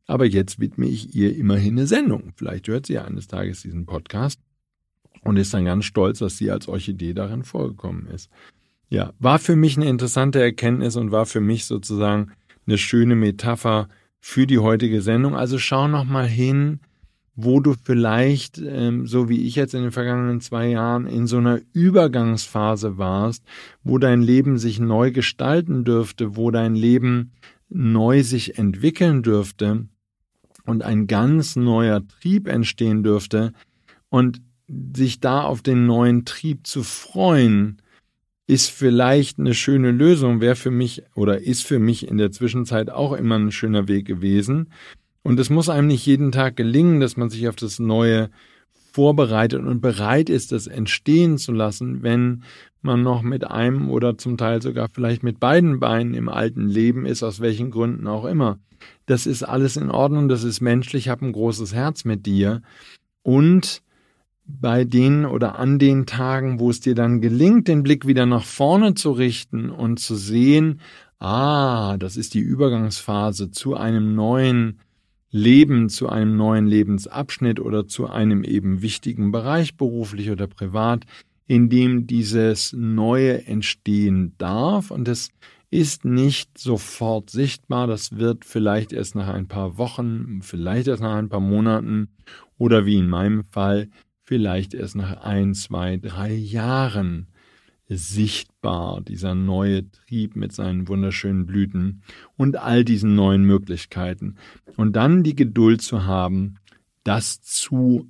Aber 0.07 0.25
jetzt 0.25 0.59
widme 0.59 0.87
ich 0.87 1.15
ihr 1.15 1.35
immerhin 1.35 1.77
eine 1.77 1.87
Sendung. 1.87 2.31
Vielleicht 2.35 2.67
hört 2.67 2.85
sie 2.87 2.93
ja 2.93 3.05
eines 3.05 3.27
Tages 3.27 3.61
diesen 3.61 3.85
Podcast 3.85 4.39
und 5.23 5.37
ist 5.37 5.53
dann 5.53 5.65
ganz 5.65 5.85
stolz, 5.85 6.19
dass 6.19 6.37
sie 6.37 6.49
als 6.49 6.67
Orchidee 6.67 7.13
darin 7.13 7.43
vorgekommen 7.43 8.07
ist. 8.07 8.29
Ja, 8.89 9.13
war 9.19 9.37
für 9.37 9.55
mich 9.55 9.75
eine 9.75 9.89
interessante 9.89 10.41
Erkenntnis 10.41 10.95
und 10.95 11.11
war 11.11 11.25
für 11.25 11.41
mich 11.41 11.65
sozusagen 11.65 12.31
eine 12.65 12.77
schöne 12.77 13.15
Metapher 13.15 13.89
für 14.19 14.47
die 14.47 14.59
heutige 14.59 15.01
Sendung. 15.01 15.35
Also 15.35 15.59
schau 15.59 15.87
noch 15.87 16.05
mal 16.05 16.27
hin, 16.27 16.79
wo 17.39 17.59
du 17.59 17.75
vielleicht, 17.81 18.57
ähm, 18.57 19.05
so 19.05 19.29
wie 19.29 19.45
ich 19.45 19.55
jetzt 19.55 19.75
in 19.75 19.83
den 19.83 19.91
vergangenen 19.91 20.41
zwei 20.41 20.69
Jahren, 20.69 21.05
in 21.05 21.27
so 21.27 21.37
einer 21.37 21.61
Übergangsphase 21.71 22.97
warst, 22.97 23.43
wo 23.83 23.99
dein 23.99 24.23
Leben 24.23 24.57
sich 24.57 24.79
neu 24.79 25.11
gestalten 25.11 25.83
dürfte, 25.83 26.35
wo 26.35 26.49
dein 26.49 26.73
Leben 26.75 27.31
neu 27.69 28.23
sich 28.23 28.57
entwickeln 28.57 29.21
dürfte 29.21 29.85
und 30.65 30.81
ein 30.81 31.05
ganz 31.05 31.55
neuer 31.55 32.01
Trieb 32.07 32.47
entstehen 32.47 33.03
dürfte 33.03 33.53
und 34.09 34.41
sich 34.95 35.19
da 35.19 35.43
auf 35.43 35.61
den 35.61 35.85
neuen 35.85 36.25
Trieb 36.25 36.65
zu 36.65 36.81
freuen, 36.81 37.77
ist 38.47 38.71
vielleicht 38.71 39.37
eine 39.37 39.53
schöne 39.53 39.91
Lösung, 39.91 40.41
wäre 40.41 40.55
für 40.55 40.71
mich 40.71 41.03
oder 41.13 41.39
ist 41.39 41.67
für 41.67 41.77
mich 41.77 42.07
in 42.07 42.17
der 42.17 42.31
Zwischenzeit 42.31 42.89
auch 42.89 43.13
immer 43.13 43.35
ein 43.35 43.51
schöner 43.51 43.87
Weg 43.87 44.07
gewesen. 44.07 44.69
Und 45.23 45.39
es 45.39 45.49
muss 45.49 45.69
einem 45.69 45.87
nicht 45.87 46.05
jeden 46.05 46.31
Tag 46.31 46.55
gelingen, 46.55 46.99
dass 46.99 47.17
man 47.17 47.29
sich 47.29 47.47
auf 47.47 47.55
das 47.55 47.79
Neue 47.79 48.29
vorbereitet 48.97 49.61
und 49.61 49.81
bereit 49.81 50.29
ist, 50.29 50.51
das 50.51 50.65
entstehen 50.65 51.37
zu 51.37 51.51
lassen, 51.51 52.01
wenn 52.01 52.43
man 52.81 53.03
noch 53.03 53.21
mit 53.21 53.45
einem 53.45 53.91
oder 53.91 54.17
zum 54.17 54.37
Teil 54.37 54.61
sogar 54.61 54.89
vielleicht 54.91 55.21
mit 55.21 55.39
beiden 55.39 55.79
Beinen 55.79 56.15
im 56.15 56.29
alten 56.29 56.67
Leben 56.67 57.05
ist, 57.05 57.21
aus 57.21 57.39
welchen 57.39 57.69
Gründen 57.69 58.07
auch 58.07 58.25
immer. 58.25 58.57
Das 59.05 59.27
ist 59.27 59.43
alles 59.43 59.77
in 59.77 59.91
Ordnung, 59.91 60.29
das 60.29 60.43
ist 60.43 60.61
menschlich, 60.61 61.05
ich 61.05 61.09
habe 61.09 61.25
ein 61.25 61.31
großes 61.31 61.73
Herz 61.73 62.05
mit 62.05 62.25
dir. 62.25 62.61
Und 63.21 63.83
bei 64.47 64.85
denen 64.85 65.25
oder 65.25 65.59
an 65.59 65.77
den 65.77 66.05
Tagen, 66.05 66.59
wo 66.59 66.69
es 66.69 66.79
dir 66.79 66.95
dann 66.95 67.21
gelingt, 67.21 67.67
den 67.67 67.83
Blick 67.83 68.07
wieder 68.07 68.25
nach 68.25 68.45
vorne 68.45 68.93
zu 68.95 69.11
richten 69.11 69.69
und 69.69 69.99
zu 69.99 70.15
sehen, 70.15 70.79
ah, 71.19 71.97
das 71.97 72.17
ist 72.17 72.33
die 72.33 72.39
Übergangsphase 72.39 73.51
zu 73.51 73.75
einem 73.75 74.15
neuen 74.15 74.79
Leben, 75.29 75.89
zu 75.89 76.09
einem 76.09 76.37
neuen 76.37 76.67
Lebensabschnitt 76.67 77.59
oder 77.59 77.87
zu 77.87 78.07
einem 78.07 78.43
eben 78.43 78.81
wichtigen 78.81 79.31
Bereich, 79.31 79.75
beruflich 79.75 80.31
oder 80.31 80.47
privat, 80.47 81.05
in 81.47 81.69
dem 81.69 82.07
dieses 82.07 82.73
Neue 82.73 83.45
entstehen 83.45 84.33
darf. 84.37 84.91
Und 84.91 85.07
es 85.07 85.29
ist 85.69 86.05
nicht 86.05 86.57
sofort 86.57 87.29
sichtbar, 87.29 87.87
das 87.87 88.17
wird 88.17 88.45
vielleicht 88.45 88.93
erst 88.93 89.15
nach 89.15 89.27
ein 89.27 89.47
paar 89.47 89.77
Wochen, 89.77 90.41
vielleicht 90.41 90.87
erst 90.87 91.01
nach 91.01 91.15
ein 91.15 91.29
paar 91.29 91.41
Monaten 91.41 92.09
oder 92.57 92.85
wie 92.85 92.97
in 92.97 93.09
meinem 93.09 93.43
Fall 93.51 93.89
vielleicht 94.23 94.73
erst 94.73 94.95
nach 94.95 95.17
ein, 95.21 95.53
zwei, 95.53 95.97
drei 95.97 96.33
Jahren 96.33 97.27
sichtbar, 97.89 99.01
dieser 99.01 99.33
neue 99.33 99.89
Trieb 99.89 100.35
mit 100.35 100.51
seinen 100.51 100.87
wunderschönen 100.87 101.45
Blüten 101.45 102.01
und 102.35 102.57
all 102.57 102.83
diesen 102.83 103.15
neuen 103.15 103.43
Möglichkeiten. 103.43 104.35
Und 104.75 104.95
dann 104.95 105.23
die 105.23 105.35
Geduld 105.35 105.81
zu 105.81 106.05
haben, 106.05 106.55
das 107.03 107.41
zu, 107.41 108.09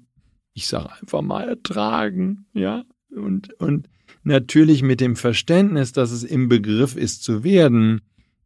ich 0.53 0.67
sage 0.67 0.91
einfach 0.99 1.21
mal, 1.21 1.47
ertragen, 1.47 2.45
ja, 2.53 2.83
und, 3.11 3.53
und 3.59 3.87
natürlich 4.23 4.81
mit 4.81 4.99
dem 4.99 5.15
Verständnis, 5.15 5.91
dass 5.91 6.11
es 6.11 6.23
im 6.23 6.49
Begriff 6.49 6.95
ist 6.95 7.23
zu 7.23 7.43
werden, 7.43 8.01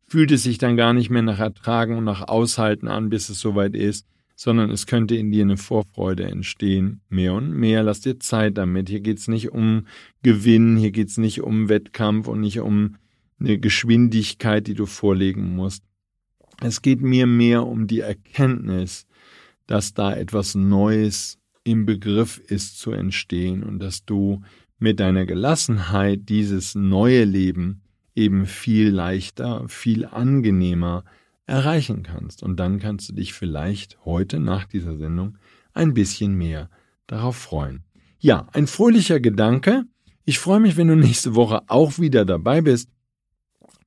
fühlt 0.07 0.31
es 0.31 0.43
sich 0.43 0.57
dann 0.57 0.75
gar 0.75 0.93
nicht 0.93 1.09
mehr 1.09 1.21
nach 1.21 1.39
Ertragen 1.39 1.97
und 1.97 2.03
nach 2.03 2.27
Aushalten 2.27 2.89
an, 2.89 3.09
bis 3.09 3.29
es 3.29 3.39
soweit 3.39 3.75
ist, 3.75 4.05
sondern 4.43 4.71
es 4.71 4.87
könnte 4.87 5.15
in 5.15 5.29
dir 5.29 5.43
eine 5.43 5.55
Vorfreude 5.55 6.23
entstehen. 6.23 7.01
Mehr 7.09 7.35
und 7.35 7.53
mehr, 7.53 7.83
lass 7.83 8.01
dir 8.01 8.19
Zeit 8.19 8.57
damit. 8.57 8.89
Hier 8.89 9.01
geht's 9.01 9.27
nicht 9.27 9.51
um 9.51 9.85
Gewinn, 10.23 10.77
hier 10.77 10.89
geht's 10.89 11.19
nicht 11.19 11.43
um 11.43 11.69
Wettkampf 11.69 12.27
und 12.27 12.39
nicht 12.39 12.59
um 12.59 12.95
eine 13.39 13.59
Geschwindigkeit, 13.59 14.65
die 14.65 14.73
du 14.73 14.87
vorlegen 14.87 15.55
musst. 15.55 15.83
Es 16.59 16.81
geht 16.81 17.01
mir 17.01 17.27
mehr 17.27 17.67
um 17.67 17.85
die 17.85 17.99
Erkenntnis, 17.99 19.05
dass 19.67 19.93
da 19.93 20.11
etwas 20.11 20.55
Neues 20.55 21.37
im 21.63 21.85
Begriff 21.85 22.39
ist 22.39 22.79
zu 22.79 22.93
entstehen 22.93 23.61
und 23.61 23.77
dass 23.77 24.05
du 24.05 24.41
mit 24.79 24.99
deiner 24.99 25.27
Gelassenheit 25.27 26.29
dieses 26.29 26.73
neue 26.73 27.25
Leben 27.25 27.81
eben 28.15 28.47
viel 28.47 28.89
leichter, 28.89 29.69
viel 29.69 30.03
angenehmer 30.03 31.03
erreichen 31.51 32.03
kannst. 32.03 32.43
Und 32.43 32.57
dann 32.59 32.79
kannst 32.79 33.09
du 33.09 33.13
dich 33.13 33.33
vielleicht 33.33 34.03
heute 34.05 34.39
nach 34.39 34.65
dieser 34.65 34.97
Sendung 34.97 35.37
ein 35.73 35.93
bisschen 35.93 36.33
mehr 36.35 36.69
darauf 37.07 37.35
freuen. 37.35 37.83
Ja, 38.19 38.47
ein 38.53 38.67
fröhlicher 38.67 39.19
Gedanke. 39.19 39.83
Ich 40.23 40.39
freue 40.39 40.61
mich, 40.61 40.77
wenn 40.77 40.87
du 40.87 40.95
nächste 40.95 41.35
Woche 41.35 41.61
auch 41.67 41.99
wieder 41.99 42.23
dabei 42.23 42.61
bist, 42.61 42.89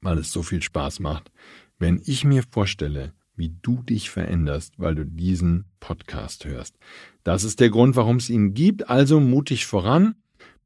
weil 0.03 0.19
es 0.19 0.31
so 0.31 0.43
viel 0.43 0.61
Spaß 0.61 1.01
macht, 1.01 1.33
wenn 1.79 2.03
ich 2.05 2.25
mir 2.25 2.43
vorstelle, 2.51 3.15
wie 3.35 3.57
du 3.63 3.83
dich 3.83 4.11
veränderst, 4.11 4.75
weil 4.79 4.95
du 4.95 5.07
diesen 5.07 5.65
Podcast 5.81 6.45
hörst. 6.45 6.77
Das 7.23 7.45
ist 7.45 7.61
der 7.61 7.71
Grund, 7.71 7.97
warum 7.97 8.17
es 8.17 8.29
ihn 8.29 8.53
gibt. 8.53 8.91
Also 8.91 9.21
mutig 9.21 9.65
voran, 9.65 10.17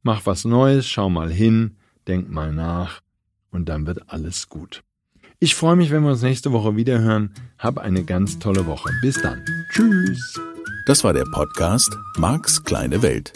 mach 0.03 0.27
was 0.27 0.45
Neues, 0.45 0.89
schau 0.89 1.09
mal 1.09 1.31
hin, 1.31 1.77
denk 2.09 2.29
mal 2.29 2.53
nach 2.53 3.03
und 3.51 3.69
dann 3.69 3.87
wird 3.87 4.11
alles 4.11 4.49
gut. 4.49 4.83
Ich 5.41 5.55
freue 5.55 5.77
mich, 5.77 5.93
wenn 5.93 6.03
wir 6.03 6.11
uns 6.11 6.23
nächste 6.23 6.51
Woche 6.51 6.75
wieder 6.75 6.99
hören. 6.99 7.33
Hab 7.59 7.79
eine 7.79 8.03
ganz 8.03 8.41
tolle 8.41 8.67
Woche. 8.67 8.91
Bis 9.03 9.23
dann. 9.23 9.41
Tschüss. 9.71 10.41
Das 10.87 11.05
war 11.05 11.13
der 11.13 11.27
Podcast 11.33 11.97
Marks 12.17 12.65
kleine 12.65 13.03
Welt. 13.03 13.33